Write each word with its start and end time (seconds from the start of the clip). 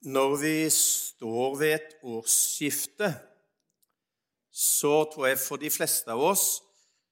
Når 0.00 0.36
vi 0.40 0.54
står 0.72 1.56
ved 1.60 1.74
et 1.74 1.96
årsskifte, 2.08 3.10
så 4.50 5.04
tror 5.12 5.26
jeg 5.28 5.40
for 5.42 5.60
de 5.60 5.70
fleste 5.70 6.08
av 6.12 6.22
oss 6.24 6.46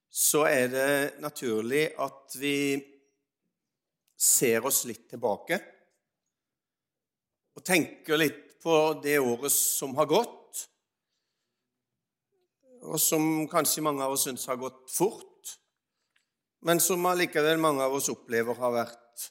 så 0.08 0.46
er 0.48 0.71
det 0.72 1.21
naturlig 1.21 1.85
at 2.01 2.37
vi 2.40 2.80
ser 4.19 4.64
oss 4.66 4.82
litt 4.88 5.04
tilbake 5.11 5.61
og 7.59 7.64
tenker 7.66 8.19
litt 8.19 8.56
på 8.62 8.74
det 9.04 9.18
året 9.20 9.52
som 9.52 9.94
har 9.98 10.08
gått, 10.10 10.64
og 12.88 12.98
som 13.02 13.46
kanskje 13.50 13.84
mange 13.84 14.04
av 14.06 14.14
oss 14.14 14.24
syns 14.26 14.46
har 14.50 14.58
gått 14.58 14.84
fort, 14.90 15.54
men 16.66 16.80
som 16.82 17.06
allikevel 17.06 17.60
mange 17.62 17.84
av 17.84 17.95
oss 17.98 18.09
opplever 18.10 18.59
har 18.59 18.74
vært 18.74 19.28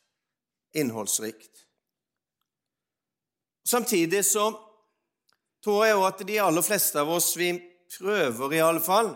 innholdsrikt. 0.78 1.67
Samtidig 3.68 4.24
så 4.26 4.48
tror 5.64 5.86
jeg 5.86 5.96
også 5.98 6.12
at 6.14 6.28
de 6.30 6.40
aller 6.40 6.64
fleste 6.64 7.02
av 7.02 7.10
oss 7.12 7.34
vi 7.36 7.50
prøver 7.98 8.56
i 8.56 8.64
alle 8.64 8.84
fall 8.84 9.10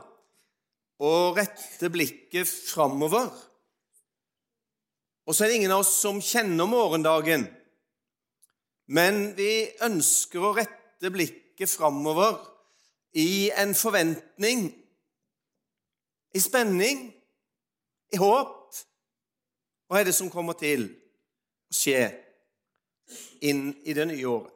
å 1.01 1.11
rette 1.37 1.89
blikket 1.93 2.49
framover. 2.49 3.29
Og 5.23 5.35
så 5.35 5.45
er 5.45 5.51
det 5.51 5.59
ingen 5.61 5.73
av 5.73 5.85
oss 5.85 5.93
som 6.01 6.19
kjenner 6.19 6.67
morgendagen, 6.67 7.45
men 8.91 9.31
vi 9.37 9.69
ønsker 9.85 10.43
å 10.43 10.53
rette 10.57 11.11
blikket 11.13 11.71
framover 11.71 12.41
i 13.15 13.51
en 13.55 13.71
forventning, 13.77 14.67
i 16.35 16.41
spenning, 16.43 17.05
i 18.11 18.19
håp. 18.19 18.57
Hva 19.87 20.01
er 20.01 20.07
det 20.07 20.15
som 20.15 20.31
kommer 20.31 20.59
til 20.59 20.89
å 20.89 21.75
skje 21.75 22.03
inn 23.41 23.71
i 23.83 23.93
det 23.93 24.05
nye 24.07 24.27
året. 24.27 24.51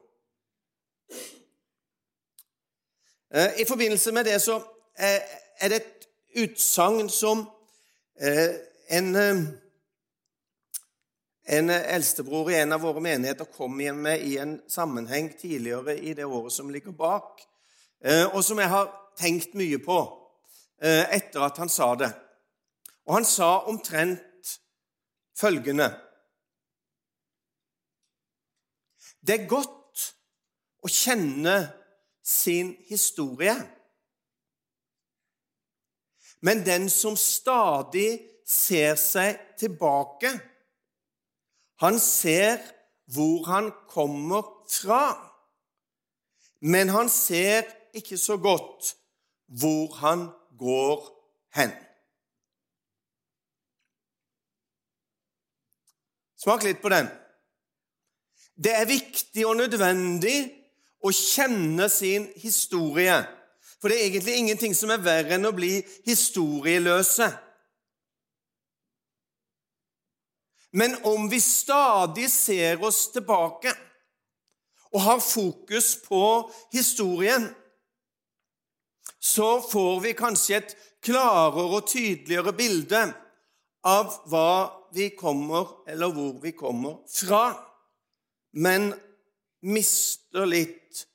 Eh, 3.36 3.62
I 3.62 3.66
forbindelse 3.66 4.12
med 4.12 4.26
det 4.26 4.40
så 4.42 4.56
eh, 5.00 5.22
er 5.60 5.70
det 5.70 5.76
et 5.82 6.08
utsagn 6.44 7.10
som 7.10 7.42
eh, 8.22 8.54
en, 8.90 9.16
en 11.48 11.70
eldstebror 11.70 12.52
i 12.52 12.60
en 12.62 12.76
av 12.78 12.86
våre 12.86 13.02
menigheter 13.04 13.50
kom 13.52 13.80
hjem 13.82 14.04
med 14.08 14.24
i 14.24 14.38
en 14.38 14.60
sammenheng 14.70 15.34
tidligere 15.40 15.98
i 15.98 16.14
det 16.14 16.26
året 16.26 16.54
som 16.54 16.70
ligger 16.70 16.92
bak, 16.92 17.42
og 18.06 18.44
som 18.46 18.60
jeg 18.62 18.70
har 18.70 18.92
tenkt 19.18 19.56
mye 19.58 19.80
på 19.82 19.98
etter 20.86 21.42
at 21.42 21.58
han 21.58 21.72
sa 21.72 21.88
det. 21.98 22.12
Og 23.08 23.16
han 23.18 23.26
sa 23.26 23.64
omtrent 23.66 24.52
følgende 25.40 25.90
Det 29.26 29.40
er 29.42 29.48
godt 29.50 30.04
å 30.86 30.92
kjenne 30.92 31.56
sin 32.26 32.76
historie. 32.90 33.56
Men 36.46 36.62
den 36.66 36.90
som 36.94 37.18
stadig 37.18 38.20
ser 38.46 38.94
seg 39.02 39.40
tilbake, 39.58 40.30
han 41.82 41.98
ser 42.00 42.62
hvor 43.16 43.48
han 43.50 43.72
kommer 43.90 44.46
fra. 44.70 45.16
Men 46.62 46.94
han 46.94 47.10
ser 47.10 47.66
ikke 47.98 48.18
så 48.22 48.38
godt 48.38 48.94
hvor 49.46 49.98
han 50.04 50.28
går 50.60 51.02
hen. 51.58 51.74
Smak 56.46 56.66
litt 56.66 56.82
på 56.82 56.94
den. 56.94 57.10
Det 58.56 58.72
er 58.72 58.88
viktig 58.88 59.44
og 59.48 59.58
nødvendig 59.60 60.38
å 61.04 61.12
kjenne 61.12 61.90
sin 61.92 62.30
historie. 62.40 63.18
For 63.82 63.92
det 63.92 63.98
er 63.98 64.08
egentlig 64.08 64.38
ingenting 64.40 64.76
som 64.78 64.94
er 64.94 65.04
verre 65.04 65.36
enn 65.36 65.50
å 65.50 65.56
bli 65.56 65.78
historieløse. 66.08 67.28
Men 70.76 70.96
om 71.08 71.28
vi 71.32 71.40
stadig 71.40 72.30
ser 72.32 72.82
oss 72.84 73.06
tilbake 73.14 73.72
og 74.96 75.04
har 75.04 75.22
fokus 75.24 75.94
på 76.04 76.24
historien, 76.74 77.48
så 79.20 79.60
får 79.64 80.02
vi 80.04 80.16
kanskje 80.16 80.58
et 80.58 80.76
klarere 81.04 81.64
og 81.78 81.88
tydeligere 81.88 82.56
bilde 82.56 83.06
av 83.88 84.20
hva 84.32 84.52
vi 84.96 85.10
kommer, 85.18 85.84
eller 85.88 86.12
hvor 86.12 86.36
vi 86.44 86.52
kommer 86.56 87.02
fra 87.12 87.46
men 88.56 88.94
mister 89.66 90.48
litt 90.48 91.06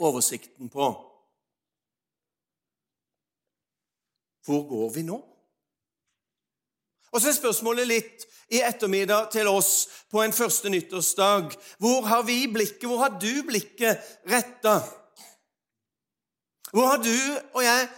oversikten 0.00 0.70
på 0.72 0.90
hvor 4.50 4.64
går 4.66 4.88
vi 4.94 5.02
nå? 5.06 5.18
Og 7.10 7.20
så 7.20 7.30
er 7.30 7.36
spørsmålet 7.36 7.86
litt 7.86 8.24
i 8.50 8.62
ettermiddag 8.66 9.28
til 9.34 9.46
oss 9.50 9.88
på 10.10 10.22
en 10.22 10.34
første 10.34 10.70
nyttårsdag. 10.70 11.54
Hvor 11.78 12.06
har 12.06 12.22
vi 12.26 12.46
blikket, 12.50 12.86
hvor 12.88 12.98
har 13.04 13.18
du 13.18 13.42
blikket 13.46 14.00
retta? 14.30 14.80
Hvor 16.72 16.86
har 16.86 17.02
du 17.02 17.14
og 17.54 17.62
jeg 17.64 17.88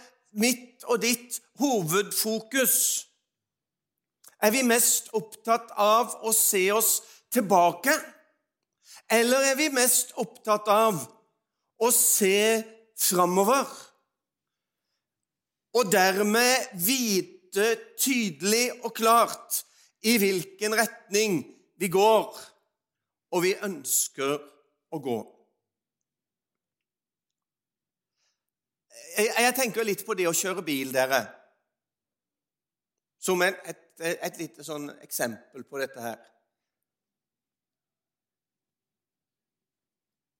mitt 0.41 0.85
og 0.89 1.01
ditt 1.01 1.41
hovedfokus? 1.61 3.07
Er 4.41 4.51
vi 4.51 4.61
mest 4.65 5.09
opptatt 5.13 5.73
av 5.77 6.17
å 6.21 6.33
se 6.35 6.65
oss 6.73 6.97
tilbake? 7.33 7.93
Eller 9.11 9.51
er 9.51 9.57
vi 9.59 9.69
mest 9.73 10.13
opptatt 10.21 10.69
av 10.71 11.01
å 11.83 11.89
se 11.93 12.63
framover? 12.99 13.67
Og 15.73 15.89
dermed 15.91 16.73
vite 16.85 17.73
tydelig 17.99 18.67
og 18.83 18.93
klart 18.95 19.63
i 20.05 20.17
hvilken 20.21 20.75
retning 20.77 21.39
vi 21.81 21.89
går, 21.91 22.27
og 23.33 23.41
vi 23.43 23.53
ønsker 23.65 24.35
å 24.93 24.99
gå. 25.01 25.19
Jeg, 29.17 29.29
jeg 29.45 29.55
tenker 29.57 29.87
litt 29.87 30.03
på 30.05 30.15
det 30.17 30.27
å 30.29 30.35
kjøre 30.37 30.65
bil, 30.65 30.93
dere, 30.93 31.23
som 33.23 33.41
et, 33.45 33.59
et, 33.69 33.81
et 33.99 34.39
lite 34.41 34.65
sånn 34.65 34.89
eksempel 35.05 35.65
på 35.69 35.81
dette 35.81 36.01
her. 36.03 36.21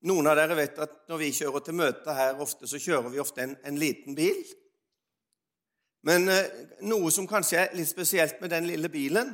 Noen 0.04 0.28
av 0.28 0.36
dere 0.36 0.56
vet 0.58 0.80
at 0.84 0.96
når 1.08 1.22
vi 1.22 1.30
kjører 1.36 1.64
til 1.64 1.78
møter 1.80 2.18
her, 2.18 2.40
ofte, 2.44 2.68
så 2.68 2.80
kjører 2.82 3.10
vi 3.14 3.22
ofte 3.24 3.44
en, 3.46 3.56
en 3.64 3.78
liten 3.80 4.16
bil. 4.18 4.42
Men 6.04 6.28
eh, 6.28 6.50
noe 6.84 7.12
som 7.16 7.28
kanskje 7.30 7.62
er 7.62 7.76
litt 7.78 7.88
spesielt 7.88 8.42
med 8.44 8.52
den 8.52 8.68
lille 8.68 8.90
bilen, 8.92 9.32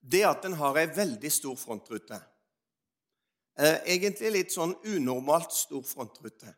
det 0.00 0.20
er 0.22 0.30
at 0.34 0.44
den 0.44 0.58
har 0.60 0.76
ei 0.76 0.86
veldig 0.92 1.30
stor 1.32 1.56
frontrute. 1.56 2.18
Eh, 3.60 3.78
egentlig 3.96 4.30
litt 4.34 4.52
sånn 4.52 4.74
unormalt 4.88 5.52
stor 5.56 5.82
frontrute. 5.88 6.52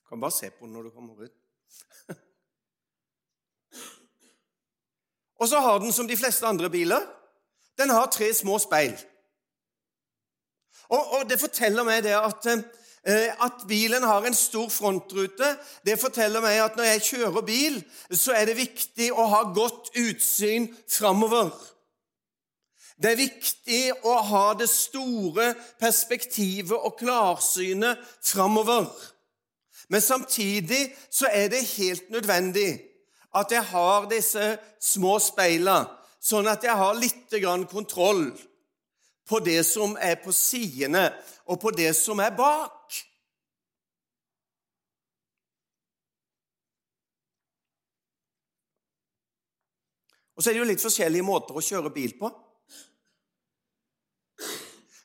Du 0.00 0.04
kan 0.12 0.20
bare 0.20 0.36
se 0.36 0.50
på 0.52 0.64
den 0.66 0.74
når 0.76 0.82
du 0.88 0.90
kommer 0.92 1.24
ut. 1.24 1.36
Og 5.40 5.48
så 5.48 5.60
har 5.64 5.80
den, 5.80 5.92
som 5.92 6.08
de 6.08 6.16
fleste 6.20 6.46
andre 6.48 6.68
biler, 6.72 7.00
den 7.80 7.90
har 7.96 8.06
tre 8.12 8.34
små 8.34 8.58
speil. 8.60 8.96
Og, 10.88 11.12
og 11.12 11.30
Det 11.30 11.40
forteller 11.40 11.84
meg 11.84 12.02
det 12.06 12.14
at, 12.16 12.46
eh, 12.48 13.32
at 13.44 13.64
bilen 13.68 14.02
har 14.02 14.24
en 14.26 14.34
stor 14.34 14.68
frontrute. 14.72 15.50
Det 15.86 15.98
forteller 16.00 16.40
meg 16.44 16.60
at 16.64 16.76
når 16.76 16.84
jeg 16.92 17.06
kjører 17.10 17.44
bil, 17.46 17.82
så 18.12 18.32
er 18.36 18.48
det 18.48 18.56
viktig 18.56 19.10
å 19.12 19.26
ha 19.28 19.42
godt 19.52 19.92
utsyn 19.98 20.70
framover. 20.88 21.52
Det 22.98 23.12
er 23.12 23.20
viktig 23.20 23.82
å 24.10 24.16
ha 24.26 24.46
det 24.58 24.66
store 24.70 25.52
perspektivet 25.78 26.74
og 26.74 26.96
klarsynet 26.98 28.00
framover. 28.26 28.88
Men 29.88 30.02
samtidig 30.02 30.88
så 31.10 31.30
er 31.32 31.48
det 31.52 31.62
helt 31.76 32.10
nødvendig 32.10 32.72
at 33.38 33.52
jeg 33.52 33.62
har 33.70 34.08
disse 34.10 34.56
små 34.82 35.18
speilene, 35.22 35.86
sånn 36.20 36.48
at 36.50 36.64
jeg 36.64 36.74
har 36.74 36.98
litt 36.98 37.30
kontroll 37.70 38.32
på 39.28 39.40
det 39.44 39.60
som 39.66 39.96
er 40.00 40.16
på 40.22 40.32
sidene, 40.32 41.10
og 41.48 41.60
på 41.60 41.72
det 41.76 41.92
som 41.96 42.20
er 42.24 42.32
bak. 42.36 42.96
Og 50.38 50.42
så 50.42 50.50
er 50.50 50.54
det 50.54 50.60
jo 50.62 50.68
litt 50.70 50.82
forskjellige 50.82 51.26
måter 51.26 51.56
å 51.56 51.64
kjøre 51.64 51.90
bil 51.90 52.12
på. 52.20 52.30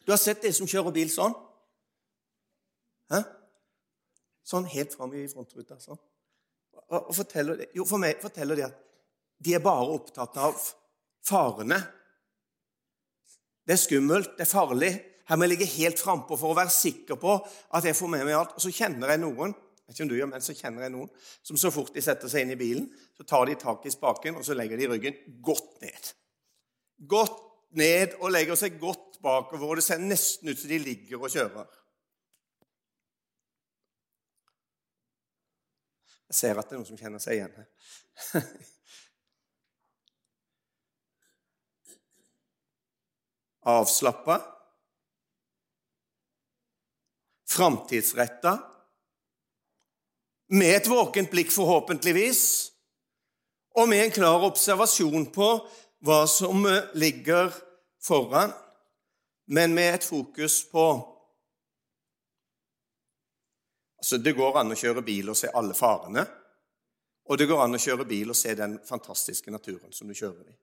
Du 0.06 0.12
har 0.12 0.20
sett 0.22 0.44
de 0.44 0.52
som 0.54 0.70
kjører 0.70 0.94
bil 0.94 1.10
sånn? 1.10 1.34
Hæ? 3.10 3.24
Sånn 4.46 4.68
helt 4.70 4.94
fram 4.94 5.16
i 5.18 5.24
frontruta. 5.32 5.80
sånn. 5.82 5.98
Og 6.94 7.12
forteller, 7.16 7.66
jo, 7.74 7.86
for 7.88 8.02
meg 8.04 8.22
forteller 8.22 8.60
de 8.60 8.68
at 8.68 8.80
de 9.44 9.56
er 9.56 9.64
bare 9.64 9.96
opptatt 9.96 10.38
av 10.38 10.60
farene 11.26 11.80
det 13.64 13.76
er 13.76 13.82
skummelt, 13.82 14.34
det 14.38 14.46
er 14.46 14.52
farlig. 14.52 14.94
her 15.28 15.36
må 15.36 15.46
jeg 15.46 15.50
ligge 15.54 15.76
helt 15.80 16.00
frampå 16.00 16.36
for 16.36 16.52
å 16.52 16.58
være 16.58 16.70
sikker 16.70 17.16
på 17.16 17.38
at 17.74 17.86
jeg 17.86 17.96
får 17.96 18.10
med 18.12 18.26
meg 18.26 18.36
alt. 18.36 18.56
Og 18.58 18.62
så 18.62 18.72
kjenner 18.72 19.14
jeg 19.14 19.24
noen 19.24 19.54
jeg 19.84 19.92
vet 19.92 19.98
ikke 19.98 20.04
om 20.06 20.10
du 20.10 20.16
gjør, 20.16 20.28
men 20.32 20.44
så 20.44 20.54
kjenner 20.56 20.86
jeg 20.86 20.92
noen 20.94 21.10
som 21.44 21.58
så 21.60 21.70
fort 21.76 21.92
de 21.92 22.02
setter 22.02 22.32
seg 22.32 22.46
inn 22.46 22.54
i 22.54 22.60
bilen, 22.60 22.86
så 23.18 23.26
tar 23.28 23.50
de 23.50 23.58
tak 23.60 23.84
i 23.84 23.92
spaken 23.92 24.38
og 24.40 24.46
så 24.48 24.56
legger 24.56 24.80
de 24.80 24.88
ryggen 24.88 25.18
godt 25.44 25.82
ned. 25.84 26.12
Godt 27.12 27.42
ned 27.76 28.16
og 28.22 28.32
legger 28.32 28.56
seg 28.60 28.78
godt 28.80 29.20
bakover, 29.24 29.74
og 29.74 29.82
det 29.82 29.84
ser 29.84 30.00
nesten 30.00 30.50
ut 30.50 30.60
som 30.60 30.72
de 30.72 30.80
ligger 30.80 31.20
og 31.20 31.34
kjører. 31.34 31.68
Jeg 36.32 36.40
ser 36.40 36.58
at 36.58 36.70
det 36.70 36.78
er 36.78 36.80
noen 36.80 36.88
som 36.88 37.02
kjenner 37.04 37.22
seg 37.22 37.42
igjen 37.42 37.60
her. 37.60 37.68
Avslappa. 43.64 44.42
Framtidsretta. 47.50 48.60
Med 50.48 50.76
et 50.76 50.90
våkent 50.90 51.32
blikk, 51.32 51.52
forhåpentligvis, 51.52 52.44
og 53.76 53.90
med 53.90 54.04
en 54.04 54.12
klar 54.12 54.44
observasjon 54.46 55.26
på 55.34 55.48
hva 56.04 56.20
som 56.30 56.68
ligger 56.94 57.50
foran, 58.04 58.52
men 59.46 59.74
med 59.74 59.96
et 59.96 60.04
fokus 60.04 60.64
på 60.72 61.10
Altså, 64.04 64.18
Det 64.18 64.34
går 64.36 64.58
an 64.60 64.72
å 64.72 64.76
kjøre 64.76 65.02
bil 65.02 65.30
og 65.32 65.38
se 65.40 65.48
alle 65.56 65.74
farene, 65.74 66.26
og 67.32 67.38
det 67.40 67.46
går 67.48 67.62
an 67.64 67.78
å 67.78 67.80
kjøre 67.80 68.04
bil 68.04 68.34
og 68.34 68.36
se 68.36 68.52
den 68.60 68.74
fantastiske 68.84 69.52
naturen 69.52 69.94
som 69.96 70.10
du 70.12 70.14
kjører 70.14 70.50
i. 70.52 70.56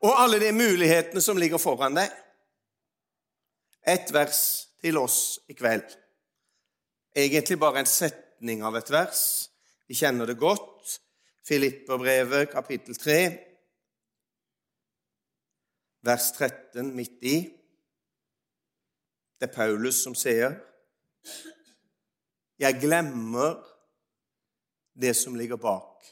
Og 0.00 0.16
alle 0.22 0.40
de 0.40 0.52
mulighetene 0.56 1.20
som 1.20 1.38
ligger 1.38 1.60
foran 1.60 1.98
deg. 1.98 2.08
Et 3.88 4.12
vers 4.12 4.40
til 4.80 4.96
oss 5.00 5.40
i 5.48 5.56
kveld. 5.56 5.86
Egentlig 7.16 7.58
bare 7.60 7.82
en 7.82 7.88
setning 7.88 8.64
av 8.64 8.78
et 8.80 8.90
vers. 8.92 9.22
Vi 9.88 9.98
kjenner 9.98 10.28
det 10.30 10.38
godt. 10.40 11.00
Filipperbrevet, 11.46 12.50
kapittel 12.52 12.94
3, 12.94 13.16
vers 16.06 16.26
13 16.36 16.92
midt 16.94 17.24
i. 17.26 17.36
Det 19.40 19.48
er 19.48 19.54
Paulus 19.54 20.02
som 20.04 20.14
sier 20.14 20.54
jeg 22.60 22.76
glemmer 22.76 23.56
det 24.92 25.14
som 25.16 25.36
ligger 25.38 25.56
bak, 25.56 26.04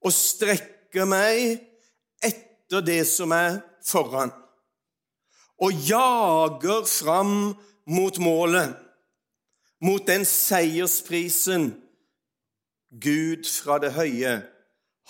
og 0.00 0.14
strekker 0.16 1.04
meg 1.04 1.58
etter 2.22 2.84
det 2.84 3.02
som 3.08 3.32
er 3.32 3.60
foran, 3.84 4.32
og 5.60 5.72
jager 5.88 6.86
fram 6.88 7.56
mot 7.86 8.18
målet, 8.18 8.76
mot 9.80 10.06
den 10.06 10.24
seiersprisen 10.28 11.72
Gud 13.00 13.48
fra 13.48 13.78
det 13.80 13.92
høye 13.96 14.40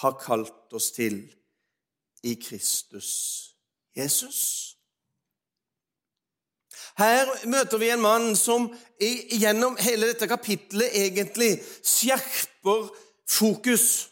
har 0.02 0.18
kalt 0.20 0.74
oss 0.76 0.90
til 0.94 1.22
i 2.22 2.34
Kristus 2.40 3.10
Jesus. 3.96 4.40
Her 7.00 7.30
møter 7.48 7.80
vi 7.80 7.88
en 7.90 8.02
mann 8.02 8.34
som 8.36 8.68
gjennom 9.00 9.78
hele 9.80 10.10
dette 10.10 10.28
kapitlet 10.28 10.92
egentlig 10.92 11.54
skjerper 11.86 12.90
fokus 13.30 14.09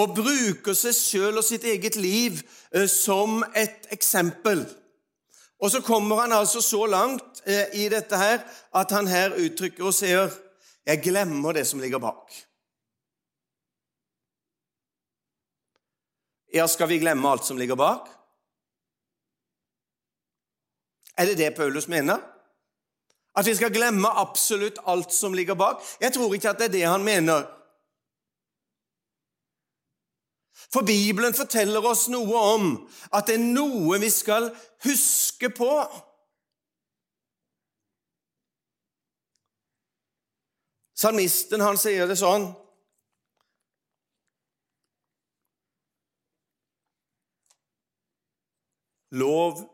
og 0.00 0.14
bruker 0.16 0.76
seg 0.76 0.96
sjøl 0.96 1.40
og 1.40 1.44
sitt 1.44 1.64
eget 1.68 1.96
liv 2.00 2.40
eh, 2.72 2.88
som 2.88 3.42
et 3.54 3.90
eksempel. 3.94 4.64
Og 5.60 5.70
så 5.70 5.82
kommer 5.84 6.22
han 6.22 6.32
altså 6.32 6.62
så 6.64 6.86
langt 6.88 7.42
eh, 7.44 7.66
i 7.82 7.88
dette 7.92 8.16
her 8.16 8.40
at 8.74 8.94
han 8.96 9.10
her 9.10 9.36
uttrykker 9.36 9.84
og 9.84 9.96
sier 9.96 10.30
jeg 10.88 11.02
glemmer 11.04 11.52
det 11.52 11.66
som 11.68 11.82
ligger 11.82 12.00
bak. 12.00 12.32
Ja, 16.54 16.66
skal 16.66 16.88
vi 16.90 16.98
glemme 16.98 17.28
alt 17.30 17.44
som 17.46 17.60
ligger 17.60 17.76
bak? 17.78 18.08
Er 21.20 21.28
det 21.28 21.38
det 21.38 21.54
Paulus 21.54 21.88
mener? 21.88 22.18
At 23.36 23.46
vi 23.46 23.54
skal 23.54 23.70
glemme 23.70 24.08
absolutt 24.08 24.80
alt 24.86 25.12
som 25.14 25.34
ligger 25.36 25.54
bak? 25.54 25.84
Jeg 26.00 26.12
tror 26.12 26.34
ikke 26.34 26.50
at 26.50 26.58
det 26.58 26.70
er 26.70 26.72
det 26.78 26.86
han 26.88 27.04
mener. 27.04 27.44
For 30.68 30.84
Bibelen 30.86 31.34
forteller 31.34 31.84
oss 31.86 32.08
noe 32.12 32.44
om 32.54 32.70
at 33.14 33.26
det 33.30 33.38
er 33.38 33.44
noe 33.56 33.98
vi 34.02 34.10
skal 34.12 34.50
huske 34.84 35.50
på. 35.54 35.72
Salmisten 41.00 41.64
han 41.64 41.80
sier 41.80 42.10
det 42.10 42.18
sånn 42.20 42.50
Lov 49.16 49.64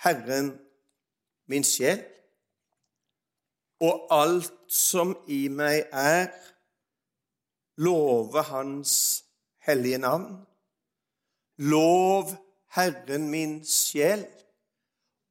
Herren 0.00 0.54
min 1.48 1.64
sjel, 1.64 2.00
og 3.84 4.08
alt 4.12 4.54
som 4.72 5.14
i 5.28 5.46
meg 5.52 5.88
er, 5.92 6.30
love 7.80 8.42
Hans 8.48 8.94
hellige 9.68 9.98
navn. 9.98 10.46
Lov 11.56 12.30
Herren 12.74 13.28
min 13.28 13.60
sjel, 13.66 14.26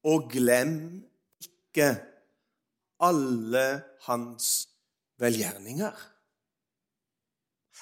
og 0.03 0.29
glem 0.31 1.03
ikke 1.41 1.89
alle 2.99 3.65
Hans 4.07 4.69
velgjerninger. 5.19 5.91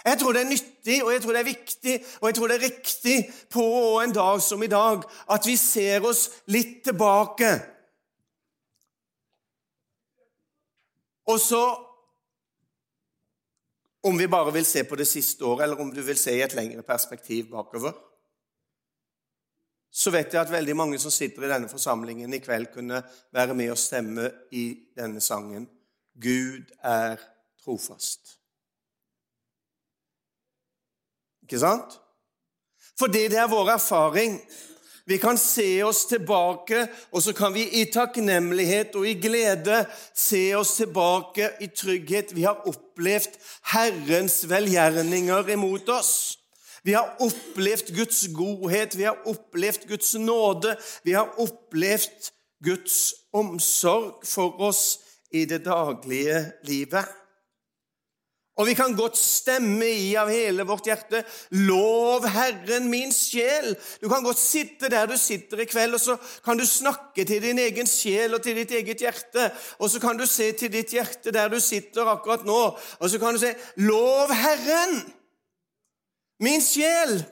Jeg 0.05 0.17
tror 0.19 0.31
det 0.33 0.41
er 0.41 0.49
nyttig, 0.49 1.03
og 1.03 1.13
jeg 1.13 1.21
tror 1.21 1.31
det 1.31 1.39
er 1.39 1.51
viktig, 1.51 1.95
og 2.21 2.27
jeg 2.27 2.35
tror 2.35 2.47
det 2.47 2.55
er 2.55 2.67
riktig 2.67 3.17
på 3.49 3.65
en 4.03 4.13
dag 4.13 4.41
som 4.41 4.63
i 4.63 4.67
dag 4.67 5.03
at 5.31 5.47
vi 5.47 5.55
ser 5.55 6.05
oss 6.05 6.27
litt 6.45 6.83
tilbake. 6.83 7.51
Og 11.25 11.39
så 11.39 11.63
Om 14.05 14.17
vi 14.17 14.27
bare 14.29 14.53
vil 14.53 14.65
se 14.65 14.83
på 14.85 14.95
det 14.95 15.07
siste 15.09 15.45
året, 15.45 15.63
eller 15.63 15.81
om 15.81 15.89
du 15.93 16.01
vil 16.05 16.17
se 16.17 16.35
i 16.37 16.43
et 16.45 16.53
lengre 16.53 16.83
perspektiv 16.85 17.49
bakover, 17.49 17.95
så 19.95 20.11
vet 20.11 20.33
jeg 20.33 20.41
at 20.41 20.51
veldig 20.51 20.75
mange 20.75 20.99
som 20.99 21.11
sitter 21.13 21.45
i 21.45 21.49
denne 21.49 21.69
forsamlingen 21.71 22.33
i 22.35 22.41
kveld, 22.43 22.67
kunne 22.73 22.99
være 23.33 23.55
med 23.55 23.71
og 23.71 23.79
stemme 23.79 24.29
i 24.51 24.65
denne 24.97 25.21
sangen 25.21 25.69
'Gud 26.15 26.71
er 26.83 27.17
trofast'. 27.63 28.35
Ikke 31.43 31.59
sant? 31.59 31.99
Fordi 32.99 33.27
det 33.27 33.37
er 33.37 33.47
vår 33.47 33.69
erfaring. 33.69 34.39
Vi 35.05 35.17
kan 35.21 35.37
se 35.37 35.83
oss 35.83 36.05
tilbake, 36.09 36.87
og 37.11 37.21
så 37.21 37.33
kan 37.33 37.53
vi 37.53 37.67
i 37.81 37.83
takknemlighet 37.93 38.95
og 38.97 39.05
i 39.07 39.13
glede 39.21 39.83
se 40.17 40.55
oss 40.57 40.75
tilbake 40.79 41.51
i 41.61 41.67
trygghet. 41.67 42.33
Vi 42.33 42.47
har 42.47 42.65
opplevd 42.65 43.37
Herrens 43.73 44.39
velgjerninger 44.49 45.51
imot 45.53 45.89
oss. 45.93 46.39
Vi 46.85 46.93
har 46.93 47.17
opplevd 47.21 47.93
Guds 47.95 48.23
godhet, 48.33 48.97
vi 48.97 49.03
har 49.03 49.21
opplevd 49.25 49.87
Guds 49.89 50.13
nåde, 50.21 50.75
vi 51.03 51.13
har 51.17 51.33
opplevd 51.41 52.31
Guds 52.65 53.13
omsorg 53.33 54.25
for 54.25 54.61
oss 54.61 54.99
i 55.31 55.45
det 55.45 55.63
daglige 55.65 56.51
livet. 56.63 57.05
Og 58.55 58.69
vi 58.69 58.73
kan 58.73 58.93
godt 58.95 59.17
stemme 59.19 59.87
i 59.91 60.13
av 60.15 60.29
hele 60.31 60.63
vårt 60.63 60.87
hjerte 60.87 61.25
'Lov 61.51 62.27
Herren 62.31 62.87
min 62.89 63.11
sjel'. 63.11 63.75
Du 63.99 64.07
kan 64.09 64.23
godt 64.23 64.39
sitte 64.39 64.89
der 64.89 65.05
du 65.11 65.17
sitter 65.17 65.59
i 65.59 65.65
kveld, 65.67 65.93
og 65.93 65.99
så 65.99 66.15
kan 66.45 66.57
du 66.57 66.65
snakke 66.65 67.25
til 67.25 67.41
din 67.41 67.59
egen 67.59 67.87
sjel 67.87 68.33
og 68.33 68.43
til 68.43 68.55
ditt 68.55 68.71
eget 68.71 69.03
hjerte. 69.03 69.51
Og 69.79 69.89
så 69.89 69.99
kan 69.99 70.17
du 70.17 70.25
se 70.25 70.51
til 70.51 70.71
ditt 70.71 70.95
hjerte 70.95 71.31
der 71.35 71.51
du 71.51 71.59
sitter 71.59 72.07
akkurat 72.07 72.45
nå, 72.45 72.77
og 72.99 73.09
så 73.09 73.19
kan 73.19 73.33
du 73.33 73.39
si 73.39 73.51
'Lov 73.77 74.31
Herren 74.31 75.13
min 76.39 76.61
sjel'. 76.61 77.23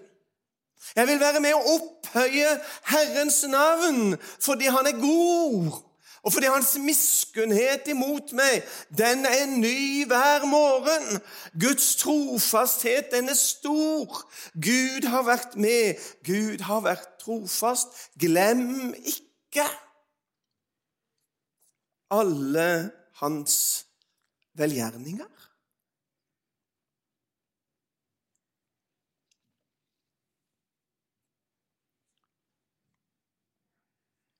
Jeg 0.95 1.07
vil 1.07 1.19
være 1.19 1.39
med 1.39 1.55
å 1.55 1.77
opphøye 1.77 2.59
Herrens 2.91 3.43
navn 3.47 4.17
fordi 4.39 4.65
han 4.65 4.87
er 4.87 4.99
god. 4.99 5.92
Og 6.23 6.33
fordi 6.33 6.47
hans 6.47 6.77
miskunnhet 6.79 7.87
imot 7.91 8.31
meg, 8.31 8.63
den 8.97 9.25
er 9.27 9.45
ny 9.51 10.05
hver 10.07 10.45
morgen. 10.47 11.19
Guds 11.59 11.95
trofasthet, 11.99 13.11
den 13.11 13.29
er 13.29 13.35
stor. 13.35 14.23
Gud 14.55 15.07
har 15.11 15.25
vært 15.27 15.57
med. 15.59 15.99
Gud 16.23 16.63
har 16.63 16.79
vært 16.87 17.09
trofast. 17.19 17.91
Glem 18.19 18.93
ikke 19.03 19.67
alle 22.13 22.91
hans 23.19 23.57
velgjerninger. 24.55 25.27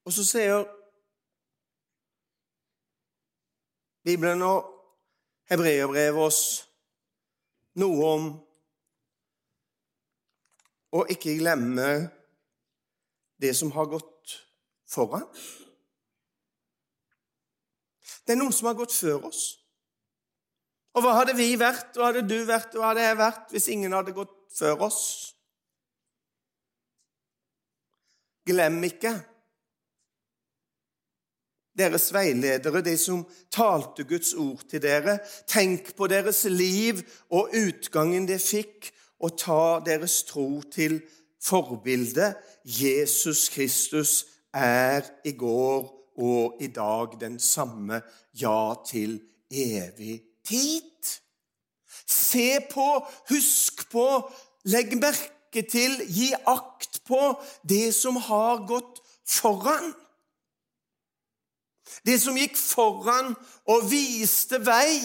Og 0.05 0.15
så 0.15 0.23
sier 0.27 0.63
Bibelen 4.03 4.41
og 4.43 4.67
hebreerbrevet 5.51 6.19
oss 6.19 6.41
noe 7.79 8.10
om 8.10 8.29
å 10.93 11.05
ikke 11.10 11.38
glemme 11.39 11.89
det 13.41 13.53
som 13.57 13.72
har 13.75 13.89
gått 13.91 14.38
foran. 14.88 15.25
Det 18.24 18.36
er 18.36 18.39
noen 18.39 18.55
som 18.55 18.69
har 18.69 18.77
gått 18.77 18.93
før 18.95 19.27
oss. 19.31 19.43
Og 20.93 21.01
hva 21.03 21.15
hadde 21.17 21.33
vi 21.36 21.50
vært, 21.57 21.95
hva 21.98 22.12
hadde 22.12 22.27
du 22.29 22.38
vært, 22.45 22.75
hva 22.77 22.91
hadde 22.91 23.07
jeg 23.07 23.19
vært 23.19 23.53
hvis 23.55 23.69
ingen 23.74 23.95
hadde 23.98 24.13
gått 24.15 24.36
før 24.53 24.86
oss? 24.88 25.01
Glem 28.45 28.77
ikke 28.86 29.15
deres 31.77 32.12
veiledere, 32.13 32.82
de 32.86 32.98
som 32.98 33.24
talte 33.51 34.06
Guds 34.08 34.34
ord 34.34 34.62
til 34.70 34.82
dere. 34.84 35.18
Tenk 35.50 35.94
på 35.98 36.08
deres 36.12 36.44
liv 36.50 37.01
og 37.34 37.53
utgangen 37.58 38.27
de 38.30 38.38
fikk, 38.39 38.92
og 39.24 39.38
ta 39.39 39.80
deres 39.86 40.22
tro 40.27 40.62
til 40.72 41.00
forbilde. 41.42 42.34
Jesus 42.65 43.50
Kristus 43.50 44.25
er 44.53 45.08
i 45.25 45.32
går 45.32 45.88
og 46.20 46.58
i 46.62 46.68
dag 46.68 47.15
den 47.20 47.39
samme, 47.39 48.01
ja, 48.39 48.74
til 48.88 49.22
evig 49.51 50.22
tid. 50.46 51.20
Se 52.08 52.60
på, 52.72 52.88
husk 53.30 53.88
på, 53.92 54.08
legg 54.65 54.96
merke 55.00 55.63
til, 55.70 55.98
gi 56.10 56.34
akt 56.50 57.01
på 57.08 57.22
det 57.70 57.94
som 57.96 58.20
har 58.27 58.65
gått 58.70 59.01
foran. 59.25 59.94
Det 62.05 62.17
som 62.21 62.38
gikk 62.38 62.57
foran 62.57 63.33
og 63.69 63.85
viste 63.91 64.59
vei, 64.65 65.00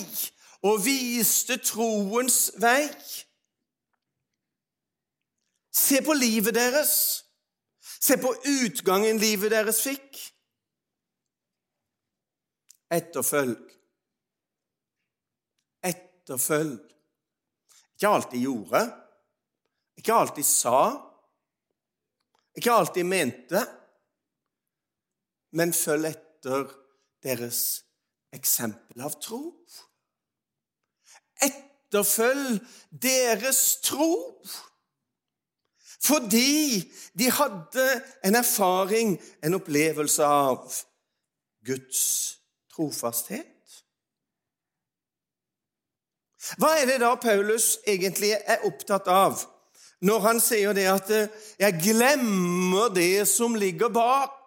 og 0.67 0.81
viste 0.83 1.59
troens 1.63 2.49
vei. 2.59 2.89
Se 5.75 6.01
på 6.03 6.17
livet 6.19 6.57
deres. 6.57 6.95
Se 8.01 8.17
på 8.19 8.33
utgangen 8.47 9.19
livet 9.19 9.53
deres 9.55 9.83
fikk. 9.85 10.19
Etterfølg. 12.91 13.59
Etterfølg. 15.85 16.79
Ikke 17.99 18.09
alltid 18.15 18.39
gjorde, 18.39 18.81
ikke 19.99 20.15
alltid 20.15 20.47
sa, 20.47 20.83
ikke 22.55 22.71
alltid 22.71 23.09
mente, 23.11 23.63
men 25.59 25.75
følg 25.75 26.07
etter 26.13 26.28
deres 27.25 27.61
eksempel 28.35 29.05
av 29.05 29.17
tro. 29.23 29.43
Etterfølg 31.43 32.59
deres 32.91 33.79
tro. 33.85 34.13
Fordi 35.99 36.85
de 37.19 37.31
hadde 37.35 37.87
en 38.25 38.39
erfaring, 38.39 39.17
en 39.43 39.59
opplevelse 39.59 40.25
av 40.25 40.73
Guds 41.67 42.03
trofasthet. 42.73 43.47
Hva 46.57 46.71
er 46.79 46.87
det 46.89 47.01
da 47.03 47.13
Paulus 47.21 47.77
egentlig 47.87 48.31
er 48.39 48.65
opptatt 48.65 49.11
av 49.11 49.43
når 50.07 50.21
han 50.23 50.41
sier 50.41 50.73
det 50.73 50.87
at 50.87 51.09
'jeg 51.59 51.81
glemmer 51.83 52.89
det 52.95 53.29
som 53.29 53.55
ligger 53.55 53.89
bak', 53.89 54.38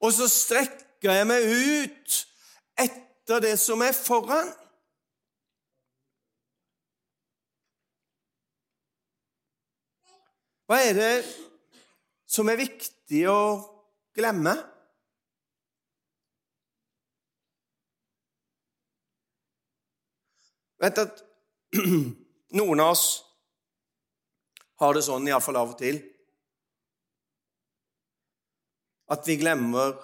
og 0.00 0.12
så 0.14 0.28
strekker 0.30 1.14
jeg 1.14 1.26
meg 1.26 1.44
ut 1.48 2.16
etter 2.78 3.42
det 3.42 3.56
som 3.60 3.82
er 3.82 3.94
foran? 3.96 4.50
Hva 10.68 10.82
er 10.84 10.98
det 10.98 11.12
som 12.28 12.48
er 12.52 12.60
viktig 12.60 13.22
å 13.32 13.38
glemme? 14.16 14.52
Vet 20.78 21.00
at 21.02 21.24
noen 22.58 22.84
av 22.84 22.92
oss 22.92 23.06
har 24.78 24.94
det 24.94 25.02
sånn, 25.08 25.26
iallfall 25.26 25.58
av 25.58 25.72
og 25.72 25.80
til, 25.80 25.98
at 29.08 29.26
vi 29.26 29.36
glemmer 29.40 29.96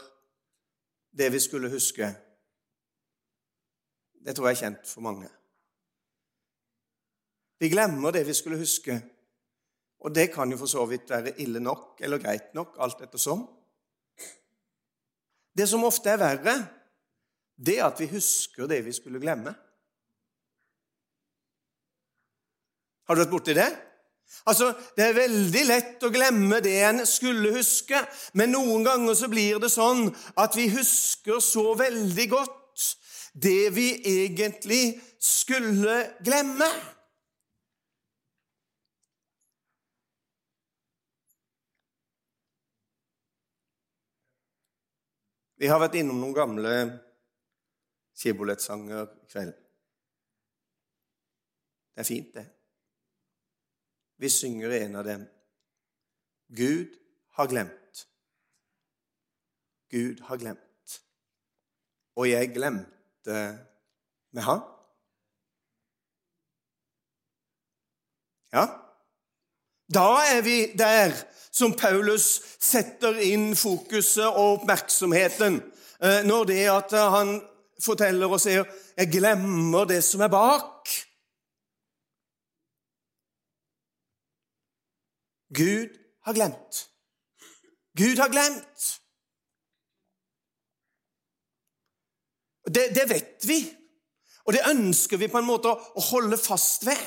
det 1.15 1.31
vi 1.33 1.41
skulle 1.41 1.71
huske. 1.71 2.09
Det 4.25 4.35
tror 4.37 4.49
jeg 4.49 4.57
er 4.57 4.63
kjent 4.63 4.89
for 4.89 5.05
mange. 5.05 5.29
Vi 7.61 7.69
glemmer 7.73 8.13
det 8.13 8.25
vi 8.27 8.35
skulle 8.37 8.59
huske. 8.59 8.97
Og 10.05 10.13
det 10.15 10.31
kan 10.35 10.51
jo 10.53 10.59
for 10.61 10.69
så 10.69 10.85
vidt 10.89 11.11
være 11.11 11.37
ille 11.41 11.61
nok 11.61 12.01
eller 12.05 12.21
greit 12.21 12.55
nok, 12.57 12.77
alt 12.81 13.01
ettersom. 13.05 13.47
Det 15.55 15.69
som 15.71 15.87
ofte 15.87 16.11
er 16.11 16.21
verre, 16.21 16.57
det 17.57 17.79
er 17.79 17.87
at 17.87 18.01
vi 18.03 18.11
husker 18.11 18.69
det 18.69 18.83
vi 18.85 18.93
skulle 18.93 19.21
glemme. 19.23 19.55
Har 23.05 23.15
du 23.15 23.21
vært 23.21 23.33
borti 23.33 23.55
det? 23.57 23.69
Altså, 24.47 24.75
Det 24.97 25.05
er 25.05 25.17
veldig 25.17 25.65
lett 25.67 26.05
å 26.05 26.13
glemme 26.13 26.61
det 26.61 26.75
en 26.85 27.07
skulle 27.09 27.55
huske, 27.57 28.01
men 28.35 28.53
noen 28.53 28.85
ganger 28.85 29.17
så 29.17 29.29
blir 29.33 29.61
det 29.63 29.73
sånn 29.73 30.09
at 30.37 30.57
vi 30.57 30.69
husker 30.75 31.41
så 31.41 31.73
veldig 31.79 32.29
godt 32.31 32.89
det 33.35 33.75
vi 33.75 33.89
egentlig 34.05 35.01
skulle 35.21 35.97
glemme. 36.25 36.69
Vi 45.57 45.71
har 45.71 45.81
vært 45.81 45.97
innom 45.97 46.19
noen 46.21 46.37
gamle 46.37 46.73
Skibolett-sanger 48.15 49.07
i 49.25 49.31
kveld. 49.31 49.55
Det 51.95 52.03
er 52.03 52.07
fint, 52.07 52.35
det. 52.35 52.45
Vi 54.25 54.31
synger 54.31 54.71
en 54.71 54.97
av 54.97 55.05
dem. 55.05 55.27
Gud 56.49 56.89
har 57.37 57.47
glemt. 57.47 58.07
Gud 59.91 60.23
har 60.25 60.39
glemt. 60.41 60.95
Og 62.17 62.31
jeg 62.31 62.55
glemte 62.55 63.43
med 64.33 64.47
han. 64.47 64.63
Ja, 68.57 68.65
da 69.93 70.09
er 70.33 70.41
vi 70.47 70.59
der 70.73 71.13
som 71.53 71.77
Paulus 71.77 72.41
setter 72.57 73.21
inn 73.29 73.51
fokuset 73.53 74.25
og 74.31 74.61
oppmerksomheten 74.63 75.61
eh, 76.01 76.23
når 76.25 76.49
det 76.49 76.63
at 76.73 76.97
han 77.19 77.43
forteller 77.77 78.33
og 78.33 78.41
sier 78.41 78.65
'Jeg 78.97 79.13
glemmer 79.13 79.85
det 79.85 80.05
som 80.05 80.21
er 80.21 80.33
bak'. 80.33 81.04
Gud 85.49 85.99
har 86.25 86.35
glemt. 86.35 86.91
Gud 87.97 88.19
har 88.19 88.29
glemt. 88.29 89.01
Det, 92.65 92.89
det, 92.95 93.05
vet 93.09 93.45
vi, 93.45 93.59
og 94.45 94.53
det 94.57 94.65
ønsker 94.71 95.21
vi 95.21 95.29
på 95.29 95.39
en 95.39 95.47
måte 95.47 95.69
å 95.69 96.05
holde 96.09 96.39
fast 96.41 96.87
ved. 96.89 97.03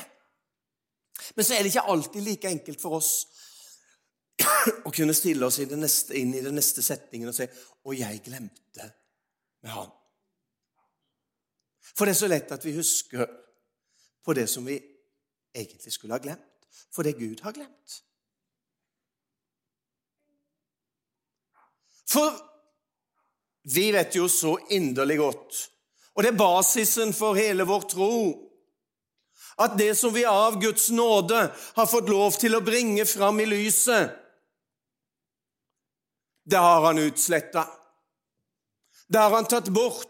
Men 1.34 1.44
så 1.44 1.56
er 1.56 1.64
det 1.64 1.72
ikke 1.72 1.90
alltid 1.90 2.22
like 2.22 2.50
enkelt 2.50 2.80
for 2.80 3.00
oss 3.00 3.12
å 4.86 4.92
kunne 4.94 5.16
stille 5.18 5.46
oss 5.46 5.58
neste, 5.74 6.14
inn 6.14 6.30
i 6.38 6.42
den 6.44 6.54
neste 6.54 6.82
setningen 6.82 7.30
og 7.30 7.34
si 7.34 7.48
'Og 7.84 7.98
jeg 7.98 8.22
glemte 8.22 8.92
med 9.62 9.72
han'. 9.72 9.94
For 11.96 12.04
det 12.04 12.14
er 12.14 12.22
så 12.22 12.28
lett 12.30 12.52
at 12.52 12.64
vi 12.64 12.76
husker 12.76 13.26
på 14.24 14.34
det 14.34 14.48
som 14.48 14.66
vi 14.66 14.76
egentlig 15.54 15.92
skulle 15.92 16.14
ha 16.14 16.22
glemt, 16.22 16.68
for 16.94 17.02
det 17.02 17.18
Gud 17.18 17.40
har 17.42 17.52
glemt. 17.52 18.02
For 22.08 22.36
vi 23.74 23.90
vet 23.92 24.16
jo 24.16 24.28
så 24.32 24.56
inderlig 24.72 25.18
godt, 25.20 25.58
og 26.16 26.24
det 26.24 26.32
er 26.32 26.40
basisen 26.40 27.12
for 27.14 27.36
hele 27.38 27.66
vår 27.68 27.84
tro, 27.92 28.14
at 29.58 29.74
det 29.78 29.92
som 29.98 30.14
vi 30.14 30.24
av 30.24 30.56
Guds 30.62 30.88
nåde 30.94 31.40
har 31.76 31.90
fått 31.90 32.08
lov 32.08 32.38
til 32.38 32.54
å 32.56 32.64
bringe 32.64 33.04
fram 33.06 33.40
i 33.42 33.48
lyset, 33.50 34.14
det 36.48 36.60
har 36.64 36.86
han 36.86 37.00
utsletta. 37.02 37.66
Det 39.08 39.18
har 39.20 39.34
han 39.34 39.48
tatt 39.48 39.68
bort. 39.68 40.06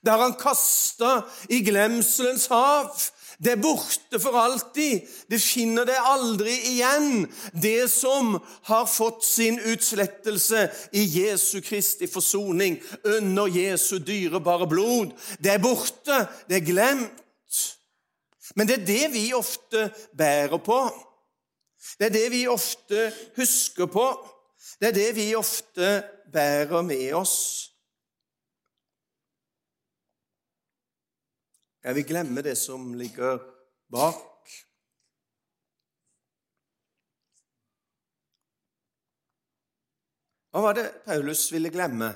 Det 0.00 0.10
har 0.10 0.22
han 0.22 0.36
kasta 0.40 1.26
i 1.52 1.60
glemselens 1.60 2.46
hav. 2.48 2.94
Det 3.38 3.52
er 3.52 3.60
borte 3.60 4.20
for 4.20 4.36
alltid. 4.40 5.04
Det 5.30 5.40
finner 5.42 5.84
det 5.88 5.96
aldri 6.00 6.54
igjen, 6.72 7.26
det 7.52 7.90
som 7.92 8.36
har 8.68 8.86
fått 8.88 9.24
sin 9.24 9.58
utslettelse 9.60 10.66
i 10.96 11.04
Jesu 11.18 11.60
Kristi 11.60 12.08
forsoning 12.08 12.78
under 13.04 13.50
Jesu 13.52 13.98
dyrebare 13.98 14.68
blod. 14.70 15.12
Det 15.38 15.52
er 15.52 15.62
borte. 15.62 16.22
Det 16.48 16.60
er 16.60 16.66
glemt. 16.66 17.22
Men 18.56 18.68
det 18.68 18.80
er 18.80 18.86
det 18.88 19.12
vi 19.12 19.26
ofte 19.36 19.90
bærer 20.16 20.58
på. 20.64 20.80
Det 21.98 22.08
er 22.08 22.14
det 22.14 22.26
vi 22.32 22.46
ofte 22.48 23.10
husker 23.36 23.86
på. 23.90 24.08
Det 24.80 24.88
er 24.88 24.96
det 24.96 25.10
vi 25.16 25.34
ofte 25.36 26.02
bærer 26.32 26.82
med 26.82 27.12
oss. 27.14 27.36
Jeg 31.86 31.94
vil 31.94 32.06
glemme 32.06 32.42
det 32.42 32.56
som 32.58 32.94
ligger 32.98 33.36
bak. 33.94 34.50
Hva 40.50 40.62
var 40.64 40.74
det 40.74 40.86
Paulus 41.04 41.44
ville 41.54 41.70
glemme? 41.70 42.08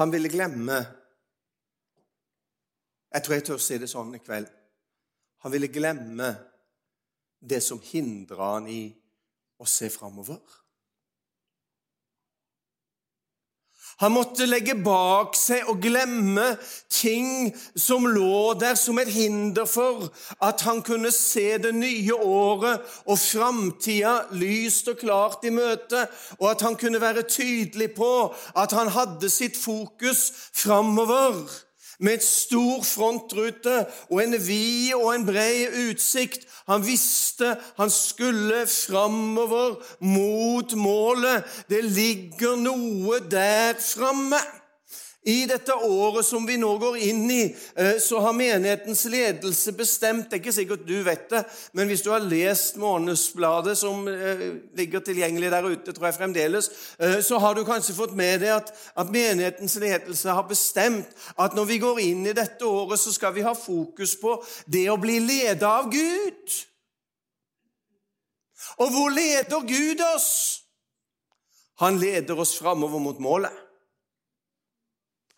Han 0.00 0.10
ville 0.10 0.32
glemme 0.32 0.80
Jeg 3.10 3.22
tror 3.22 3.34
jeg 3.34 3.44
tør 3.46 3.62
si 3.62 3.78
det 3.78 3.90
sånn 3.90 4.10
i 4.14 4.22
kveld. 4.22 4.50
Han 5.42 5.54
ville 5.54 5.70
glemme 5.70 6.28
det 7.38 7.58
som 7.66 7.80
hindra 7.82 8.52
han 8.56 8.68
i 8.70 8.82
å 9.58 9.66
se 9.66 9.88
framover. 9.90 10.38
Han 14.00 14.14
måtte 14.16 14.46
legge 14.48 14.74
bak 14.80 15.34
seg 15.36 15.68
og 15.68 15.82
glemme 15.84 16.46
ting 16.88 17.50
som 17.76 18.06
lå 18.08 18.54
der 18.60 18.78
som 18.80 18.98
et 19.02 19.10
hinder 19.12 19.68
for 19.68 20.08
at 20.40 20.64
han 20.64 20.80
kunne 20.86 21.12
se 21.12 21.58
det 21.60 21.74
nye 21.76 22.16
året 22.16 22.80
og 23.04 23.20
framtida 23.20 24.14
lyst 24.32 24.88
og 24.88 25.00
klart 25.02 25.44
i 25.44 25.52
møte, 25.52 26.06
og 26.40 26.46
at 26.54 26.64
han 26.64 26.78
kunne 26.80 27.00
være 27.02 27.28
tydelig 27.28 27.92
på 27.98 28.12
at 28.56 28.72
han 28.72 28.88
hadde 28.96 29.28
sitt 29.32 29.60
fokus 29.60 30.30
framover 30.56 31.44
med 32.00 32.18
et 32.18 32.24
stor 32.24 32.82
frontrute 32.86 33.84
og 34.10 34.22
en 34.22 34.36
vid 34.46 34.94
og 34.96 35.14
en 35.14 35.26
bred 35.28 35.76
utsikt. 35.90 36.46
Han 36.70 36.84
visste 36.86 37.56
han 37.78 37.90
skulle 37.92 38.64
framover 38.66 39.76
mot 40.00 40.74
målet. 40.76 41.44
Det 41.68 41.84
ligger 41.84 42.56
noe 42.60 43.20
der 43.30 43.76
framme. 43.80 44.40
I 45.28 45.44
dette 45.44 45.74
året 45.76 46.24
som 46.24 46.46
vi 46.48 46.54
nå 46.56 46.70
går 46.80 46.94
inn 47.04 47.26
i, 47.30 47.42
eh, 47.76 47.98
så 48.00 48.22
har 48.24 48.32
menighetens 48.32 49.02
ledelse 49.04 49.74
bestemt 49.76 50.30
Det 50.30 50.38
er 50.38 50.40
ikke 50.40 50.54
sikkert 50.56 50.86
du 50.88 51.02
vet 51.04 51.28
det, 51.28 51.42
men 51.76 51.88
hvis 51.88 52.00
du 52.00 52.08
har 52.10 52.24
lest 52.24 52.78
Månedsbladet, 52.80 53.76
som 53.76 54.08
eh, 54.08 54.64
ligger 54.76 55.04
tilgjengelig 55.04 55.50
der 55.52 55.68
ute, 55.68 55.92
tror 55.92 56.08
jeg 56.08 56.16
fremdeles, 56.16 56.70
eh, 56.98 57.20
så 57.20 57.38
har 57.38 57.54
du 57.54 57.66
kanskje 57.68 57.98
fått 57.98 58.16
med 58.16 58.40
deg 58.40 58.54
at, 58.54 58.72
at 58.96 59.12
menighetens 59.12 59.76
ledelse 59.76 60.32
har 60.32 60.48
bestemt 60.48 61.12
at 61.36 61.52
når 61.52 61.68
vi 61.68 61.78
går 61.84 62.00
inn 62.00 62.24
i 62.24 62.36
dette 62.36 62.64
året, 62.64 62.96
så 63.00 63.12
skal 63.12 63.36
vi 63.36 63.44
ha 63.44 63.52
fokus 63.52 64.16
på 64.16 64.38
det 64.72 64.88
å 64.88 64.96
bli 64.96 65.20
ledet 65.20 65.68
av 65.68 65.92
Gud. 65.92 66.60
Og 68.80 68.88
hvor 68.88 69.12
leder 69.12 69.68
Gud 69.68 70.00
oss? 70.16 70.62
Han 71.84 72.00
leder 72.00 72.40
oss 72.40 72.56
framover 72.56 73.04
mot 73.04 73.20
målet. 73.20 73.52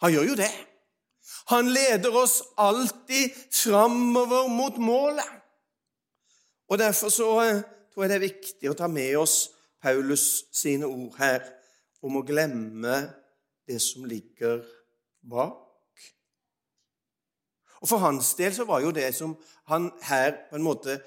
Han 0.02 0.12
gjør 0.12 0.32
jo 0.32 0.36
det. 0.38 0.50
Han 1.52 1.70
leder 1.70 2.16
oss 2.16 2.40
alltid 2.58 3.34
framover 3.50 4.48
mot 4.50 4.78
målet. 4.78 5.28
Og 6.68 6.78
Derfor 6.78 7.08
så 7.08 7.28
eh, 7.42 7.62
tror 7.92 8.04
jeg 8.04 8.10
det 8.10 8.16
er 8.16 8.28
viktig 8.28 8.70
å 8.70 8.76
ta 8.78 8.88
med 8.88 9.16
oss 9.20 9.36
Paulus 9.82 10.46
sine 10.54 10.88
ord 10.88 11.18
her 11.18 11.44
om 12.02 12.16
å 12.18 12.24
glemme 12.26 12.96
det 13.68 13.78
som 13.82 14.06
ligger 14.08 14.62
bak. 15.28 15.58
Og 17.82 17.90
For 17.90 18.02
hans 18.02 18.34
del 18.38 18.54
så 18.54 18.66
var 18.66 18.82
jo 18.82 18.94
det 18.94 19.10
som 19.14 19.34
han 19.70 19.90
her 20.06 20.46
på 20.48 20.58
en 20.58 20.66
måte 20.66 21.00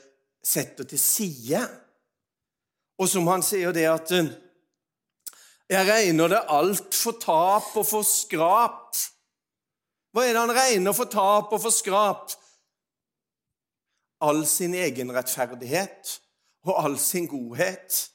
setter 0.46 0.88
til 0.88 1.00
side, 1.02 1.62
og 3.00 3.10
som 3.10 3.28
han 3.28 3.44
sier 3.44 3.74
det 3.76 3.88
at 3.90 4.12
eh, 4.16 4.32
jeg 5.70 5.88
regner 5.88 6.30
det 6.30 6.42
alt 6.54 6.94
for 6.94 7.18
tap 7.22 7.72
og 7.74 7.86
for 7.88 8.06
skrap. 8.06 8.98
Hva 10.14 10.24
er 10.24 10.36
det 10.36 10.44
han 10.44 10.56
regner 10.56 10.96
for 10.96 11.10
tap 11.12 11.54
og 11.56 11.62
for 11.64 11.74
skrap? 11.74 12.34
All 14.26 14.46
sin 14.48 14.76
egen 14.78 15.12
rettferdighet 15.14 16.20
og 16.70 16.78
all 16.84 16.98
sin 17.02 17.28
godhet. 17.28 18.10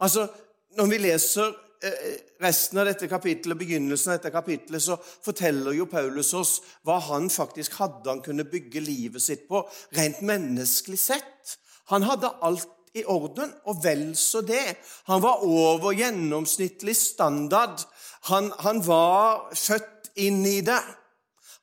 Altså, 0.00 0.28
Når 0.76 0.86
vi 0.90 0.96
leser 0.98 1.54
eh, 1.82 2.16
resten 2.42 2.78
av 2.82 2.84
dette 2.84 3.06
kapittelet, 3.08 3.56
begynnelsen 3.56 4.12
av 4.12 4.18
dette 4.18 4.32
kapittelet, 4.34 4.82
så 4.82 4.98
forteller 5.00 5.72
jo 5.72 5.86
Paulus 5.88 6.34
oss 6.36 6.58
hva 6.84 6.98
han 7.06 7.30
faktisk 7.32 7.78
hadde 7.80 8.10
han 8.10 8.20
kunne 8.20 8.44
bygge 8.44 8.82
livet 8.84 9.24
sitt 9.24 9.46
på, 9.48 9.62
rent 9.96 10.20
menneskelig 10.20 10.98
sett. 11.00 11.56
Han 11.88 12.04
hadde 12.04 12.34
alt 12.44 12.75
i 12.96 13.04
orden, 13.04 13.52
og 13.64 13.82
vel 13.84 14.08
så 14.18 14.42
det. 14.46 14.76
Han 15.10 15.22
var 15.22 15.44
over 15.44 15.96
gjennomsnittlig 15.96 16.96
standard. 16.96 17.84
Han, 18.30 18.52
han 18.58 18.82
var 18.86 19.50
født 19.54 20.14
inn 20.16 20.44
i 20.46 20.60
det. 20.64 20.80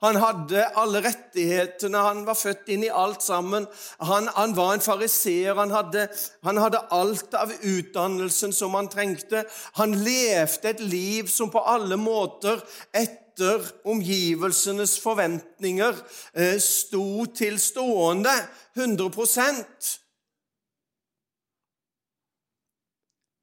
Han 0.03 0.17
hadde 0.19 0.65
alle 0.75 0.99
rettighetene, 1.05 1.99
han 2.03 2.25
var 2.27 2.35
født 2.35 2.67
inn 2.75 2.83
i 2.83 2.91
alt 2.91 3.23
sammen. 3.23 3.63
Han, 4.03 4.27
han 4.35 4.55
var 4.57 4.73
en 4.75 4.83
fariseer, 4.83 5.55
han, 5.55 5.71
han, 5.71 6.59
hadde 6.59 6.81
alt 6.91 7.37
av 7.39 7.53
utdannelsen 7.55 8.51
som 8.55 8.75
han 8.75 8.91
trengte. 8.91 9.45
Han 9.79 9.95
levde 10.03 10.73
et 10.73 10.83
liv 10.83 11.31
som 11.31 11.53
på 11.53 11.63
alle 11.63 11.95
måter 11.95 12.59
etter 12.91 13.63
omgivelsenes 13.87 14.97
forventninger 15.01 15.95
eh, 16.35 16.59
sto 16.61 17.23
til 17.31 17.55
stående 17.63 18.35
100 18.75 19.07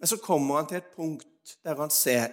Men 0.00 0.08
så 0.08 0.16
kommer 0.16 0.54
han 0.54 0.66
til 0.66 0.76
et 0.76 0.94
punkt 0.96 1.58
der 1.64 1.76
han 1.76 1.90
ser 1.92 2.30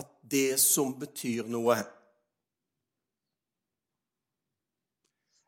at 0.00 0.08
det 0.30 0.56
som 0.60 0.94
betyr 1.00 1.44
noe 1.52 1.76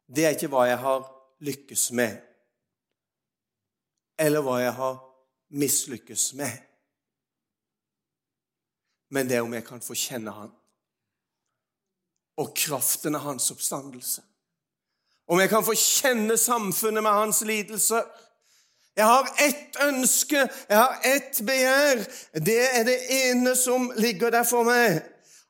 Det 0.08 0.24
er 0.24 0.36
ikke 0.36 0.48
hva 0.52 0.66
jeg 0.68 0.78
har 0.80 1.02
lykkes 1.44 1.82
med, 1.92 2.14
eller 4.16 4.40
hva 4.44 4.54
jeg 4.62 4.72
har 4.76 4.94
mislykkes 5.52 6.30
med. 6.40 6.54
Men 9.12 9.28
det 9.28 9.36
er 9.36 9.44
om 9.44 9.52
jeg 9.56 9.64
kan 9.68 9.84
få 9.84 9.96
kjenne 9.96 10.32
Han 10.32 10.54
og 12.38 12.54
kraften 12.56 13.18
av 13.18 13.26
Hans 13.26 13.50
oppstandelse. 13.50 14.27
Om 15.28 15.40
jeg 15.40 15.50
kan 15.52 15.64
få 15.64 15.74
kjenne 15.76 16.36
samfunnet 16.40 17.02
med 17.02 17.12
hans 17.12 17.42
lidelser. 17.44 18.02
Jeg 18.96 19.06
har 19.06 19.28
ett 19.44 19.76
ønske, 19.84 20.48
jeg 20.68 20.78
har 20.78 21.00
ett 21.06 21.40
begjær. 21.46 22.00
Det 22.34 22.60
er 22.74 22.84
det 22.88 22.98
ene 23.14 23.54
som 23.56 23.92
ligger 23.96 24.32
der 24.34 24.46
for 24.48 24.66
meg. 24.66 25.02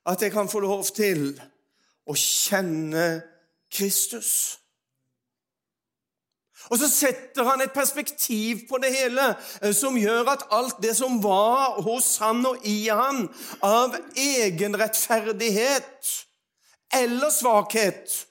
At 0.06 0.22
jeg 0.22 0.32
kan 0.34 0.48
få 0.48 0.60
lov 0.60 0.84
til 0.96 1.30
å 2.08 2.16
kjenne 2.16 3.22
Kristus. 3.72 4.58
Og 6.68 6.78
så 6.82 6.88
setter 6.90 7.46
han 7.48 7.62
et 7.64 7.72
perspektiv 7.72 8.66
på 8.68 8.76
det 8.82 8.90
hele 8.92 9.30
eh, 9.62 9.72
som 9.76 9.96
gjør 9.96 10.34
at 10.34 10.46
alt 10.52 10.82
det 10.82 10.96
som 10.98 11.22
var 11.24 11.80
hos 11.84 12.16
han 12.20 12.44
og 12.48 12.66
i 12.68 12.88
han 12.88 13.24
av 13.64 13.96
egenrettferdighet 14.18 16.12
eller 16.98 17.30
svakhet, 17.32 18.27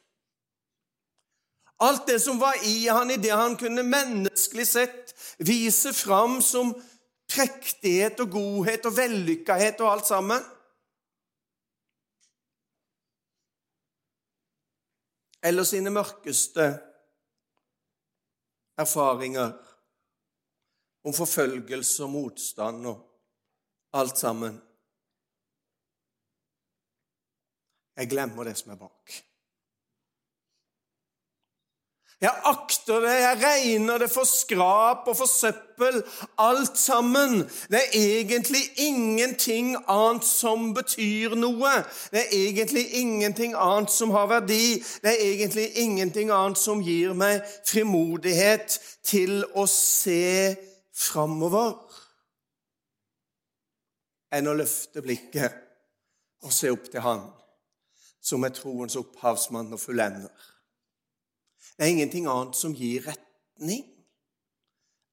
Alt 1.80 2.08
det 2.08 2.20
som 2.20 2.40
var 2.40 2.56
i 2.66 2.88
han, 2.88 3.12
i 3.12 3.18
det 3.22 3.36
han 3.36 3.58
kunne 3.58 3.84
menneskelig 3.86 4.68
sett 4.68 5.14
vise 5.38 5.94
fram 5.94 6.40
som 6.42 6.74
prektighet 7.30 8.20
og 8.24 8.32
godhet 8.34 8.88
og 8.90 8.96
vellykkahet 8.98 9.84
og 9.84 9.92
alt 9.92 10.10
sammen. 10.10 10.46
Eller 15.46 15.68
sine 15.68 15.94
mørkeste 15.94 16.66
erfaringer 18.78 19.54
om 21.06 21.14
forfølgelse 21.14 22.04
og 22.04 22.10
motstand 22.12 22.90
og 22.90 23.06
alt 23.94 24.18
sammen. 24.18 24.58
Jeg 27.98 28.10
glemmer 28.10 28.50
det 28.50 28.58
som 28.58 28.74
er 28.74 28.82
bak. 28.82 29.27
Jeg 32.22 32.34
akter 32.50 33.04
det, 33.04 33.14
jeg 33.14 33.42
regner 33.44 34.00
det 34.02 34.08
for 34.10 34.26
skrap 34.26 35.06
og 35.06 35.20
for 35.20 35.30
søppel, 35.30 36.00
alt 36.42 36.78
sammen. 36.78 37.44
Det 37.70 37.78
er 37.78 38.06
egentlig 38.24 38.64
ingenting 38.82 39.76
annet 39.86 40.26
som 40.26 40.72
betyr 40.74 41.36
noe. 41.38 41.76
Det 42.10 42.24
er 42.24 42.34
egentlig 42.40 42.88
ingenting 42.98 43.54
annet 43.54 43.94
som 43.94 44.16
har 44.18 44.32
verdi. 44.34 44.80
Det 45.04 45.14
er 45.14 45.22
egentlig 45.28 45.68
ingenting 45.78 46.34
annet 46.34 46.58
som 46.58 46.82
gir 46.82 47.14
meg 47.14 47.46
frimodighet 47.70 48.80
til 49.06 49.44
å 49.54 49.68
se 49.70 50.58
framover 50.98 51.76
enn 54.34 54.50
å 54.50 54.58
løfte 54.58 55.06
blikket 55.06 55.54
og 56.42 56.54
se 56.54 56.74
opp 56.74 56.90
til 56.90 57.06
Han 57.06 57.28
som 58.28 58.44
er 58.44 58.52
troens 58.58 58.98
opphavsmann 59.00 59.70
og 59.72 59.80
fullender. 59.80 60.34
Det 61.78 61.86
er 61.86 61.94
ingenting 61.94 62.26
annet 62.26 62.58
som 62.58 62.74
gir 62.74 63.06
retning 63.06 63.86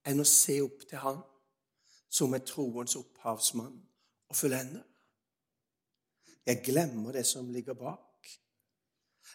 enn 0.09 0.20
å 0.20 0.29
se 0.29 0.59
opp 0.64 0.85
til 0.88 1.00
Han 1.03 1.20
som 2.14 2.35
er 2.37 2.44
troens 2.46 2.94
opphavsmann 2.96 3.74
og 4.31 4.37
fullender. 4.38 4.85
Jeg 6.46 6.62
glemmer 6.64 7.12
det 7.12 7.24
som 7.27 7.48
ligger 7.50 7.74
bak. 7.74 8.29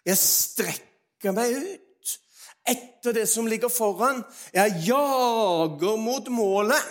Jeg 0.05 0.17
strekker 0.17 1.33
meg 1.35 1.57
ut 1.57 2.13
etter 2.69 3.15
det 3.17 3.25
som 3.29 3.49
ligger 3.49 3.71
foran. 3.73 4.21
Jeg 4.53 4.83
jager 4.87 5.97
mot 5.99 6.29
målet. 6.31 6.85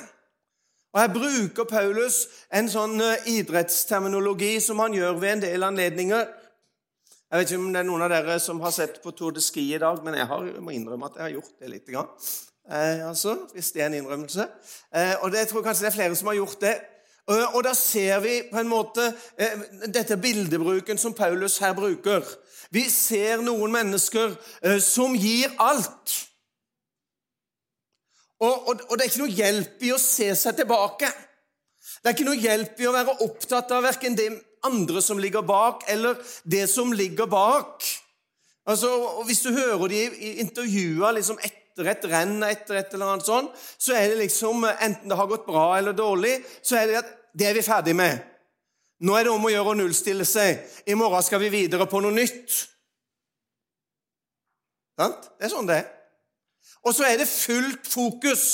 Og 0.93 1.01
Her 1.01 1.13
bruker 1.15 1.69
Paulus 1.69 2.27
en 2.53 2.69
sånn 2.73 2.97
eh, 3.05 3.27
idrettsterminologi 3.39 4.57
som 4.65 4.81
han 4.83 4.97
gjør 4.97 5.19
ved 5.21 5.33
en 5.37 5.43
del 5.45 5.67
anledninger. 5.67 6.25
Jeg 7.29 7.43
vet 7.43 7.51
ikke 7.51 7.61
om 7.61 7.73
det 7.75 7.81
er 7.83 7.85
noen 7.85 8.03
av 8.07 8.09
dere 8.09 8.35
som 8.41 8.61
har 8.65 8.73
sett 8.73 9.03
på 9.05 9.11
Tour 9.13 9.35
de 9.37 9.43
Ski 9.45 9.67
i 9.77 9.81
dag, 9.81 9.99
men 10.01 10.15
jeg, 10.17 10.25
har, 10.31 10.45
jeg 10.49 10.63
må 10.65 10.73
innrømme 10.73 11.11
at 11.11 11.19
jeg 11.19 11.27
har 11.27 11.35
gjort 11.35 11.59
det 11.61 11.73
litt. 11.75 11.91
Grann. 11.93 12.09
Eh, 12.73 13.03
altså, 13.05 13.35
hvis 13.53 13.69
det 13.75 13.83
er 13.83 13.91
en 13.91 13.97
innrømmelse. 13.99 14.47
Eh, 14.97 15.13
og 15.21 15.35
det, 15.35 15.43
jeg 15.43 15.51
tror 15.51 15.67
kanskje 15.67 15.85
det 15.85 15.91
er 15.91 15.97
flere 15.99 16.17
som 16.17 16.31
har 16.33 16.39
gjort 16.39 16.65
det. 16.65 16.73
Og, 17.29 17.43
og 17.59 17.67
da 17.67 17.75
ser 17.77 18.23
vi 18.25 18.39
på 18.49 18.63
en 18.63 18.71
måte 18.73 19.11
eh, 19.37 19.61
dette 19.93 20.17
bildebruken 20.17 20.97
som 20.97 21.13
Paulus 21.13 21.59
her 21.61 21.77
bruker. 21.77 22.25
Vi 22.73 22.87
ser 22.89 23.45
noen 23.45 23.77
mennesker 23.77 24.33
eh, 24.63 24.81
som 24.81 25.13
gir 25.13 25.53
alt. 25.61 26.17
Og, 28.41 28.57
og, 28.57 28.87
og 28.89 28.97
det 28.97 29.05
er 29.05 29.13
ikke 29.13 29.25
noe 29.27 29.37
hjelp 29.43 29.85
i 29.85 29.93
å 29.93 30.01
se 30.01 30.33
seg 30.33 30.57
tilbake. 30.63 31.13
Det 32.01 32.09
er 32.09 32.17
ikke 32.17 32.31
noe 32.33 32.41
hjelp 32.41 32.81
i 32.81 32.89
å 32.89 32.97
være 32.97 33.21
opptatt 33.29 33.77
av 33.77 33.85
verken 33.85 34.17
det 34.17 34.31
andre 34.67 35.03
som 35.03 35.19
ligger 35.19 35.43
bak, 35.47 35.85
eller 35.89 36.19
det 36.45 36.67
som 36.71 36.93
ligger 36.93 37.27
bak. 37.27 37.85
Altså, 38.69 39.23
Hvis 39.27 39.41
du 39.41 39.53
hører 39.53 39.89
de 39.89 40.03
intervjuer 40.43 41.13
liksom 41.17 41.39
etter 41.43 41.93
et 41.93 42.09
renn 42.11 42.43
etter 42.43 42.81
et 42.81 42.95
eller 42.95 43.15
annet 43.15 43.27
sånt, 43.29 43.53
så 43.79 43.95
er 43.95 44.11
det 44.11 44.25
liksom, 44.25 44.67
enten 44.81 45.09
det 45.09 45.17
har 45.17 45.31
gått 45.31 45.47
bra 45.47 45.79
eller 45.79 45.97
dårlig, 45.97 46.41
så 46.63 46.81
er 46.81 46.91
det 46.91 46.99
at 47.03 47.15
det 47.39 47.47
er 47.49 47.55
vi 47.55 47.63
ferdig 47.63 47.95
med. 47.97 48.19
Nå 49.01 49.15
er 49.15 49.29
det 49.29 49.33
om 49.33 49.47
å 49.47 49.53
gjøre 49.53 49.75
å 49.75 49.79
nullstille 49.79 50.27
seg. 50.27 50.59
I 50.91 50.97
morgen 50.99 51.23
skal 51.23 51.41
vi 51.45 51.53
videre 51.53 51.87
på 51.87 52.01
noe 52.03 52.15
nytt. 52.15 52.57
Sant? 54.99 55.31
Det 55.39 55.47
er 55.47 55.53
sånn 55.53 55.69
det 55.69 55.79
er. 55.79 55.87
Og 56.87 56.95
så 56.97 57.07
er 57.07 57.21
det 57.21 57.29
fullt 57.31 57.87
fokus 57.87 58.45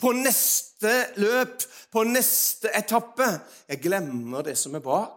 på 0.00 0.12
neste 0.12 0.92
løp, 1.22 1.64
på 1.92 2.04
neste 2.04 2.72
etappe. 2.76 3.28
Jeg 3.70 3.80
glemmer 3.84 4.44
det 4.44 4.56
som 4.60 4.76
er 4.76 4.84
bak. 4.84 5.15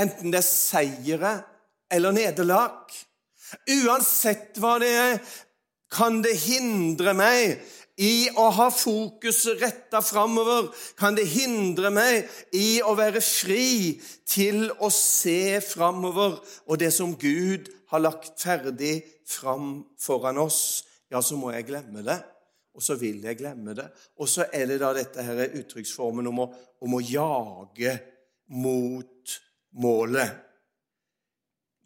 Enten 0.00 0.32
det 0.32 0.40
er 0.40 0.46
seire 0.46 1.34
eller 1.92 2.14
nederlag. 2.16 2.88
Uansett 3.68 4.58
hva 4.62 4.78
det 4.80 4.90
er, 4.94 5.20
kan 5.90 6.20
det 6.22 6.36
hindre 6.38 7.14
meg 7.18 7.58
i 8.00 8.30
å 8.38 8.46
ha 8.56 8.68
fokuset 8.72 9.60
retta 9.60 10.00
framover, 10.04 10.70
kan 10.96 11.16
det 11.18 11.26
hindre 11.28 11.90
meg 11.92 12.30
i 12.56 12.80
å 12.80 12.94
være 12.96 13.20
fri 13.24 13.98
til 14.24 14.70
å 14.80 14.88
se 14.94 15.58
framover 15.64 16.38
og 16.38 16.80
det 16.80 16.92
som 16.96 17.12
Gud 17.18 17.68
har 17.90 18.04
lagt 18.06 18.38
ferdig 18.40 19.02
fram 19.28 19.82
foran 20.00 20.40
oss, 20.40 20.86
ja, 21.10 21.20
så 21.20 21.36
må 21.36 21.50
jeg 21.52 21.66
glemme 21.68 22.04
det. 22.06 22.20
Og 22.78 22.84
så 22.86 22.94
vil 22.94 23.18
jeg 23.26 23.36
glemme 23.40 23.74
det. 23.74 23.88
Og 24.22 24.30
så 24.30 24.46
er 24.54 24.68
det 24.70 24.78
da 24.80 24.92
dette 24.94 25.24
her 25.26 25.56
uttrykksformen 25.58 26.28
om 26.30 26.44
å, 26.44 26.46
om 26.86 26.94
å 26.96 27.02
jage 27.02 27.96
mot 28.54 29.34
målet 29.70 30.30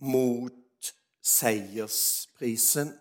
mot 0.00 0.52
seiersprisen. 1.24 2.98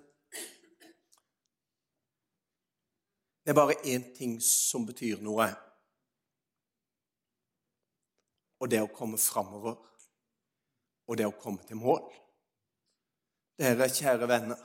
Det 3.43 3.51
er 3.51 3.53
bare 3.53 3.75
én 3.85 4.05
ting 4.15 4.37
som 4.41 4.85
betyr 4.87 5.19
noe, 5.19 5.49
og 8.63 8.69
det 8.71 8.79
er 8.79 8.85
å 8.87 8.95
komme 8.95 9.19
framover, 9.19 9.75
og 11.07 11.17
det 11.19 11.27
å 11.27 11.35
komme 11.35 11.65
til 11.67 11.81
mål. 11.81 12.05
Dere 13.59 13.89
kjære 13.91 14.29
venner, 14.31 14.61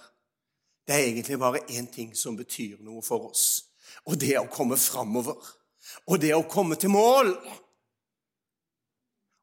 det 0.87 0.95
er 0.95 1.09
egentlig 1.09 1.41
bare 1.43 1.65
én 1.75 1.91
ting 1.91 2.15
som 2.15 2.39
betyr 2.39 2.79
noe 2.87 3.03
for 3.03 3.33
oss, 3.33 3.49
og 4.07 4.21
det 4.23 4.37
er 4.37 4.45
å 4.45 4.53
komme 4.53 4.79
framover, 4.79 5.43
og 6.07 6.23
det 6.23 6.31
å 6.37 6.47
komme 6.47 6.79
til 6.79 6.95
mål. 6.95 7.35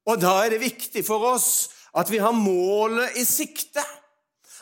Og 0.06 0.22
da 0.22 0.38
er 0.44 0.54
det 0.54 0.64
viktig 0.64 1.04
for 1.06 1.26
oss 1.34 1.50
at 1.96 2.12
vi 2.12 2.20
har 2.22 2.36
målet 2.36 3.18
i 3.20 3.24
sikte. 3.26 3.84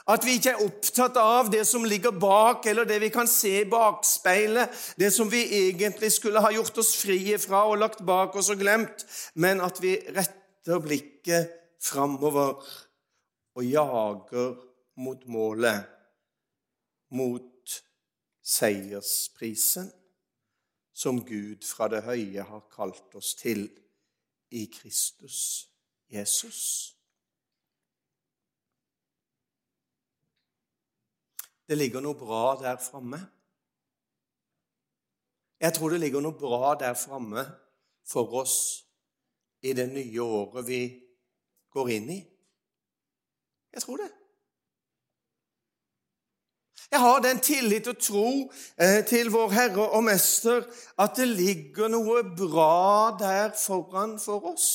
At 0.08 0.26
vi 0.28 0.36
ikke 0.36 0.52
er 0.52 0.64
opptatt 0.66 1.16
av 1.20 1.48
det 1.52 1.64
som 1.68 1.86
ligger 1.88 2.12
bak, 2.12 2.66
eller 2.68 2.88
det 2.88 3.00
vi 3.00 3.10
kan 3.12 3.28
se 3.30 3.62
i 3.62 3.70
bakspeilet, 3.72 4.72
det 5.00 5.14
som 5.16 5.30
vi 5.32 5.46
egentlig 5.70 6.12
skulle 6.12 6.44
ha 6.44 6.52
gjort 6.52 6.82
oss 6.84 6.92
frie 7.00 7.40
fra 7.40 7.64
og 7.72 7.80
lagt 7.80 8.04
bak 8.04 8.36
oss 8.36 8.52
og 8.52 8.60
glemt, 8.60 9.06
men 9.40 9.64
at 9.64 9.80
vi 9.84 9.96
retter 10.12 10.84
blikket 10.84 11.56
framover 11.84 12.60
og 13.56 13.64
jager 13.64 14.58
mot 15.00 15.24
målet, 15.32 15.88
mot 17.16 17.80
seiersprisen 18.44 19.88
som 20.94 21.24
Gud 21.26 21.64
fra 21.64 21.88
det 21.88 22.04
høye 22.04 22.44
har 22.44 22.68
kalt 22.76 23.16
oss 23.16 23.34
til 23.40 23.70
i 24.54 24.66
Kristus 24.70 25.70
Jesus. 26.14 26.60
Det 31.68 31.78
ligger 31.78 32.04
noe 32.04 32.14
bra 32.18 32.54
der 32.62 32.78
framme. 32.78 33.18
Jeg 35.64 35.74
tror 35.74 35.94
det 35.94 36.02
ligger 36.04 36.22
noe 36.22 36.38
bra 36.38 36.74
der 36.78 36.94
framme 36.94 37.46
for 38.06 38.36
oss 38.44 38.58
i 39.64 39.74
det 39.74 39.88
nye 39.90 40.22
året 40.22 40.68
vi 40.68 40.82
går 41.74 41.94
inn 41.96 42.10
i. 42.14 42.20
Jeg 43.74 43.82
tror 43.82 44.04
det. 44.04 44.12
Jeg 46.94 47.02
har 47.02 47.24
den 47.26 47.40
tillit 47.42 47.88
og 47.90 47.98
tro 47.98 48.28
eh, 48.78 49.00
til 49.10 49.32
vår 49.34 49.50
Herre 49.50 49.86
og 49.98 50.04
Mester 50.06 50.60
at 51.02 51.16
det 51.18 51.26
ligger 51.26 51.90
noe 51.90 52.20
bra 52.38 53.16
der 53.18 53.56
foran 53.58 54.20
for 54.22 54.52
oss. 54.52 54.68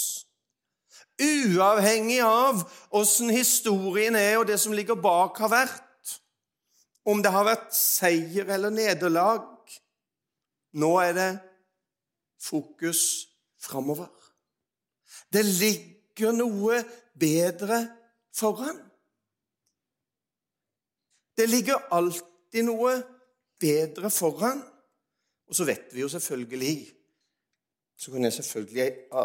Uavhengig 1.23 2.19
av 2.27 2.65
åssen 2.99 3.31
historien 3.31 4.19
er 4.19 4.41
og 4.41 4.49
det 4.51 4.59
som 4.59 4.75
ligger 4.75 4.99
bak 4.99 5.39
har 5.45 5.53
vært. 5.53 6.17
Om 7.07 7.23
det 7.23 7.33
har 7.37 7.47
vært 7.47 7.71
seier 7.79 8.51
eller 8.51 8.75
nederlag. 8.75 9.47
Nå 10.75 10.91
er 10.99 11.15
det 11.15 11.31
fokus 12.43 13.05
framover. 13.63 14.11
Det 15.31 15.47
ligger 15.47 16.35
noe 16.35 16.83
bedre 17.15 17.85
foran. 18.35 18.88
Det 21.39 21.47
ligger 21.47 21.87
alltid 21.95 22.65
noe 22.67 22.97
bedre 23.61 24.11
foran. 24.11 24.61
Og 25.49 25.55
så 25.55 25.65
vet 25.69 25.95
vi 25.95 26.03
jo 26.03 26.09
selvfølgelig 26.13 26.95
Så 27.99 28.11
kunne 28.11 28.29
jeg 28.29 28.33
selvfølgelig 28.33 28.93
ha, 29.13 29.23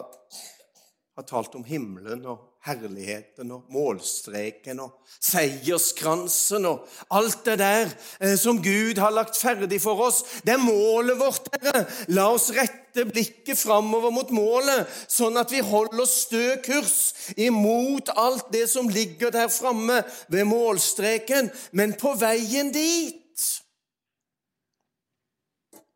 ha 1.17 1.23
talt 1.29 1.55
om 1.55 1.63
himmelen 1.63 2.23
og 2.25 2.52
herligheten 2.63 3.51
og 3.51 3.65
målstreken 3.73 4.79
og 4.85 4.93
seierskransen 5.23 6.63
og 6.69 6.85
alt 7.11 7.41
det 7.47 7.57
der 7.59 7.89
eh, 8.19 8.37
som 8.39 8.61
Gud 8.63 9.01
har 9.03 9.11
lagt 9.11 9.35
ferdig 9.39 9.81
for 9.83 9.99
oss. 10.05 10.21
Det 10.45 10.55
er 10.55 10.63
målet 10.63 11.19
vårt, 11.19 11.49
Herre. 11.57 11.83
La 12.15 12.29
oss 12.31 12.51
rette 12.55 13.03
blikket 13.09 13.59
framover 13.59 14.13
mot 14.15 14.31
målet, 14.31 14.87
sånn 15.11 15.39
at 15.41 15.51
vi 15.51 15.59
holder 15.65 16.07
stø 16.07 16.45
kurs 16.63 17.33
imot 17.35 18.13
alt 18.15 18.47
det 18.55 18.69
som 18.71 18.87
ligger 18.87 19.33
der 19.35 19.51
framme 19.51 19.99
ved 20.31 20.47
målstreken. 20.47 21.51
Men 21.75 21.97
på 21.99 22.15
veien 22.21 22.71
dit 22.71 23.19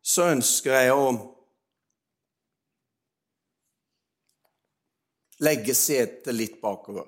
så 0.08 0.30
ønsker 0.32 0.72
jeg 0.72 0.92
å 0.92 1.10
legge 5.44 5.74
setet 5.74 6.34
litt 6.34 6.58
bakover. 6.60 7.06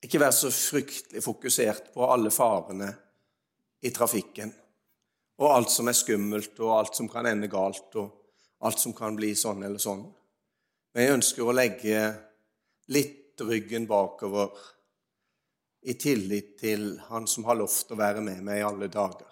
Ikke 0.00 0.20
være 0.20 0.32
så 0.32 0.50
fryktelig 0.54 1.22
fokusert 1.24 1.90
på 1.94 2.06
alle 2.08 2.32
farene 2.32 2.88
i 3.84 3.92
trafikken, 3.92 4.52
og 5.40 5.52
alt 5.54 5.72
som 5.72 5.88
er 5.88 5.96
skummelt, 5.96 6.54
og 6.60 6.72
alt 6.78 6.96
som 6.96 7.08
kan 7.08 7.28
ende 7.28 7.50
galt, 7.52 7.92
og 8.00 8.64
alt 8.64 8.80
som 8.80 8.96
kan 8.96 9.16
bli 9.16 9.34
sånn 9.36 9.62
eller 9.64 9.80
sånn. 9.80 10.02
Men 10.94 11.04
jeg 11.04 11.16
ønsker 11.18 11.46
å 11.46 11.56
legge 11.56 12.00
litt 12.92 13.40
ryggen 13.40 13.86
bakover 13.88 14.50
i 15.88 15.94
tillit 15.96 16.58
til 16.60 16.98
Han 17.08 17.28
som 17.30 17.46
har 17.48 17.56
lovt 17.56 17.92
å 17.92 17.96
være 17.96 18.20
med 18.24 18.42
meg 18.44 18.60
i 18.60 18.66
alle 18.66 18.90
dager. 18.92 19.28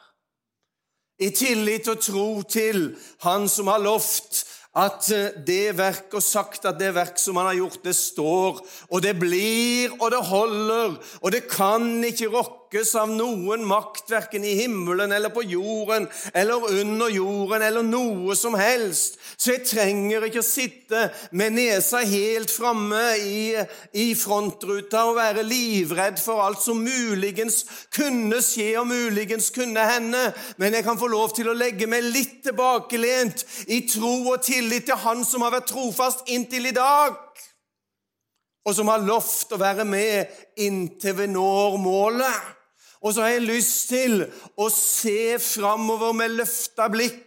I 1.18 1.32
tillit 1.34 1.88
og 1.90 2.00
tro 2.00 2.28
til 2.48 2.94
Han 3.26 3.48
som 3.52 3.68
har 3.68 3.82
lovt 3.82 4.44
at 4.78 5.08
eh, 5.14 5.34
det 5.46 5.76
verk 5.78 6.14
og 6.14 6.24
sagt 6.24 6.68
at 6.68 6.78
det 6.78 6.92
verk 6.96 7.18
som 7.20 7.38
han 7.40 7.50
har 7.50 7.58
gjort, 7.58 7.80
det 7.84 7.96
står, 7.98 8.60
og 8.88 9.02
det 9.02 9.14
blir, 9.18 9.94
og 9.98 10.12
det 10.14 10.22
holder, 10.30 10.98
og 11.22 11.34
det 11.34 11.44
kan 11.50 11.88
ikke 12.06 12.30
rokkes 12.68 12.94
av 13.00 13.08
noen 13.08 13.64
makt, 13.64 14.10
verken 14.10 14.44
i 14.44 14.54
himmelen 14.54 15.12
eller 15.12 15.30
på 15.30 15.42
jorden 15.42 16.06
eller 16.34 16.80
under 16.80 17.08
jorden 17.08 17.62
eller 17.62 17.82
noe 17.82 18.36
som 18.36 18.54
helst. 18.54 19.16
Så 19.36 19.54
jeg 19.54 19.64
trenger 19.64 20.26
ikke 20.26 20.42
å 20.42 20.44
sitte 20.44 21.08
med 21.32 21.54
nesa 21.56 22.02
helt 22.04 22.50
framme 22.50 23.16
i, 23.16 23.56
i 23.92 24.14
frontruta 24.14 25.06
og 25.08 25.16
være 25.16 25.46
livredd 25.46 26.20
for 26.20 26.42
alt 26.44 26.60
som 26.60 26.82
muligens 26.82 27.64
kunne 27.94 28.42
skje 28.44 28.74
og 28.80 28.88
muligens 28.90 29.50
kunne 29.50 29.80
hende, 29.88 30.32
men 30.58 30.74
jeg 30.74 30.84
kan 30.84 30.98
få 30.98 31.08
lov 31.08 31.32
til 31.36 31.48
å 31.48 31.56
legge 31.56 31.88
meg 31.88 32.04
litt 32.04 32.42
tilbakelent 32.44 33.46
i 33.68 33.80
tro 33.88 34.34
og 34.34 34.44
tillit 34.44 34.88
til 34.88 34.98
Han 34.98 35.24
som 35.24 35.42
har 35.44 35.54
vært 35.54 35.70
trofast 35.70 36.28
inntil 36.28 36.68
i 36.68 36.76
dag, 36.76 37.16
og 38.66 38.76
som 38.76 38.90
har 38.92 39.00
lovt 39.00 39.54
å 39.54 39.60
være 39.60 39.86
med 39.88 40.28
inntil 40.60 41.16
vi 41.16 41.28
når 41.32 41.80
målet. 41.80 42.57
Og 43.00 43.14
så 43.14 43.22
har 43.22 43.36
jeg 43.36 43.46
lyst 43.46 43.88
til 43.92 44.24
å 44.58 44.68
se 44.72 45.38
framover 45.42 46.16
med 46.18 46.34
løfta 46.40 46.88
blikk 46.90 47.24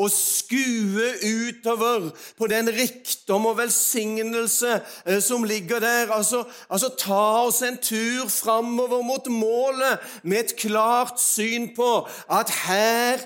og 0.00 0.10
skue 0.10 1.06
utover 1.22 2.08
på 2.38 2.48
den 2.50 2.70
rikdom 2.74 3.46
og 3.50 3.60
velsignelse 3.60 4.72
eh, 5.06 5.20
som 5.22 5.44
ligger 5.46 5.78
der. 5.84 6.10
Altså, 6.14 6.42
altså 6.68 6.90
ta 6.98 7.22
oss 7.44 7.62
en 7.62 7.78
tur 7.78 8.26
framover 8.32 9.04
mot 9.06 9.30
målet 9.30 10.02
med 10.22 10.44
et 10.44 10.56
klart 10.58 11.22
syn 11.22 11.70
på 11.76 11.90
at 12.26 12.50
her 12.64 13.22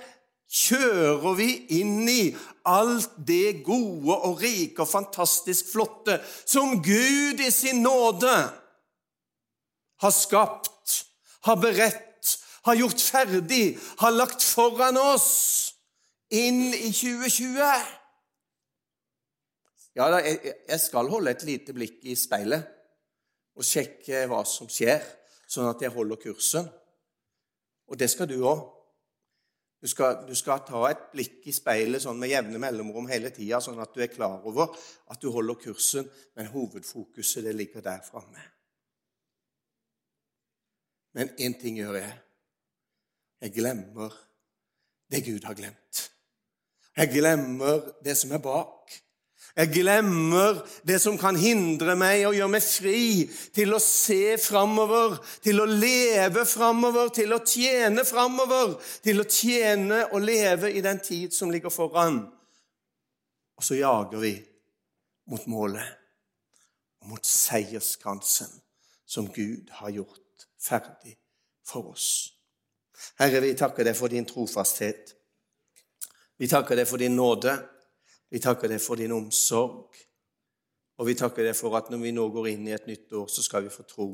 kjører 0.49 1.35
vi 1.37 1.49
inn 1.81 2.09
i 2.09 2.23
alt 2.69 3.17
det 3.29 3.63
gode 3.65 4.17
og 4.17 4.41
rike 4.43 4.85
og 4.85 4.91
fantastisk 4.91 5.73
flotte 5.73 6.19
som 6.45 6.81
Gud 6.85 7.41
i 7.41 7.51
sin 7.53 7.83
nåde 7.85 8.37
har 9.99 10.15
skapt, 10.15 10.71
har 11.47 11.61
beredt, 11.61 12.35
har 12.67 12.79
gjort 12.79 13.01
ferdig, 13.03 13.79
har 14.01 14.15
lagt 14.15 14.43
foran 14.43 14.99
oss 15.01 15.29
inn 16.35 16.69
i 16.75 16.91
2020. 16.93 17.95
Ja, 19.99 20.09
da, 20.13 20.21
jeg 20.23 20.81
skal 20.81 21.11
holde 21.11 21.33
et 21.33 21.45
lite 21.47 21.75
blikk 21.75 22.05
i 22.07 22.17
speilet 22.19 22.67
og 23.59 23.67
sjekke 23.67 24.27
hva 24.31 24.45
som 24.47 24.69
skjer, 24.71 25.03
sånn 25.51 25.71
at 25.71 25.81
jeg 25.83 25.95
holder 25.95 26.21
kursen. 26.23 26.69
Og 27.89 27.99
det 27.99 28.11
skal 28.13 28.29
du 28.31 28.37
òg. 28.47 28.61
Du 29.79 29.87
skal, 29.87 30.25
du 30.27 30.35
skal, 30.35 30.65
ta 30.67 30.81
et 30.89 31.03
blikk 31.13 31.45
i 31.47 31.55
speilet 31.55 32.03
sånn 32.03 32.19
med 32.19 32.33
jevne 32.33 32.59
mellomrom 32.63 33.07
hele 33.11 33.31
tida, 33.35 33.61
sånn 33.63 33.79
at 33.79 33.93
du 33.95 34.03
er 34.03 34.11
klar 34.11 34.43
over 34.47 34.73
at 35.11 35.23
du 35.23 35.29
holder 35.31 35.59
kursen, 35.63 36.09
men 36.35 36.51
hovedfokuset 36.51 37.47
ligger 37.55 37.85
der 37.87 38.03
framme. 38.07 38.43
Men 41.17 41.31
én 41.39 41.57
ting 41.61 41.79
gjør 41.79 42.01
jeg. 42.01 42.15
Jeg 43.41 43.55
glemmer 43.55 44.15
det 45.09 45.25
Gud 45.25 45.45
har 45.47 45.57
glemt. 45.57 46.01
Jeg 46.97 47.13
glemmer 47.13 47.85
det 48.05 48.17
som 48.19 48.33
er 48.35 48.43
bak. 48.43 48.93
Jeg 49.57 49.73
glemmer 49.73 50.59
det 50.87 51.01
som 51.03 51.17
kan 51.19 51.37
hindre 51.39 51.97
meg 51.99 52.27
og 52.29 52.37
gjøre 52.37 52.53
meg 52.53 52.63
fri 52.63 53.01
til 53.55 53.73
å 53.75 53.81
se 53.83 54.37
framover, 54.39 55.17
til 55.43 55.63
å 55.63 55.67
leve 55.67 56.45
framover, 56.47 57.11
til 57.15 57.35
å 57.35 57.41
tjene 57.43 58.05
framover, 58.07 58.77
til 59.03 59.23
å 59.23 59.27
tjene 59.27 60.05
og 60.13 60.23
leve 60.23 60.71
i 60.71 60.83
den 60.85 61.01
tid 61.03 61.35
som 61.35 61.51
ligger 61.51 61.75
foran. 61.75 62.21
Og 63.59 63.67
så 63.67 63.81
jager 63.81 64.23
vi 64.23 64.37
mot 65.31 65.47
målet 65.51 65.99
mot 67.09 67.25
seierskransen 67.25 68.51
som 69.09 69.29
Gud 69.33 69.71
har 69.81 69.93
gjort 69.95 70.23
ferdig 70.61 71.17
for 71.67 71.93
oss. 71.93 72.33
Herre, 73.19 73.41
vi 73.41 73.55
takker 73.59 73.87
deg 73.87 73.97
for 73.97 74.11
din 74.11 74.27
trofasthet. 74.27 75.15
Vi 76.39 76.49
takker 76.51 76.79
deg 76.79 76.89
for 76.89 76.99
din 76.99 77.17
nåde. 77.17 77.55
Vi 78.29 78.41
takker 78.43 78.69
deg 78.69 78.83
for 78.83 79.01
din 79.01 79.13
omsorg, 79.17 79.97
og 80.99 81.07
vi 81.09 81.15
takker 81.17 81.47
deg 81.47 81.57
for 81.57 81.79
at 81.79 81.89
når 81.89 82.03
vi 82.03 82.13
nå 82.13 82.27
går 82.35 82.51
inn 82.51 82.67
i 82.69 82.75
et 82.77 82.89
nytt 82.91 83.15
år, 83.17 83.29
så 83.33 83.45
skal 83.45 83.65
vi 83.65 83.73
få 83.73 83.87
tro 83.89 84.09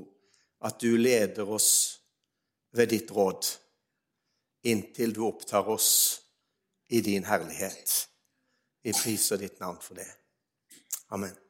at 0.64 0.78
du 0.80 0.94
leder 0.96 1.50
oss 1.50 1.70
ved 2.74 2.92
ditt 2.94 3.10
råd 3.10 3.48
inntil 4.64 5.12
du 5.12 5.24
opptar 5.26 5.68
oss 5.68 6.20
i 6.88 7.00
din 7.00 7.24
herlighet. 7.24 8.08
Vi 8.82 8.92
priser 8.92 9.40
ditt 9.40 9.60
navn 9.60 9.80
for 9.80 9.98
det. 9.98 10.08
Amen. 11.08 11.43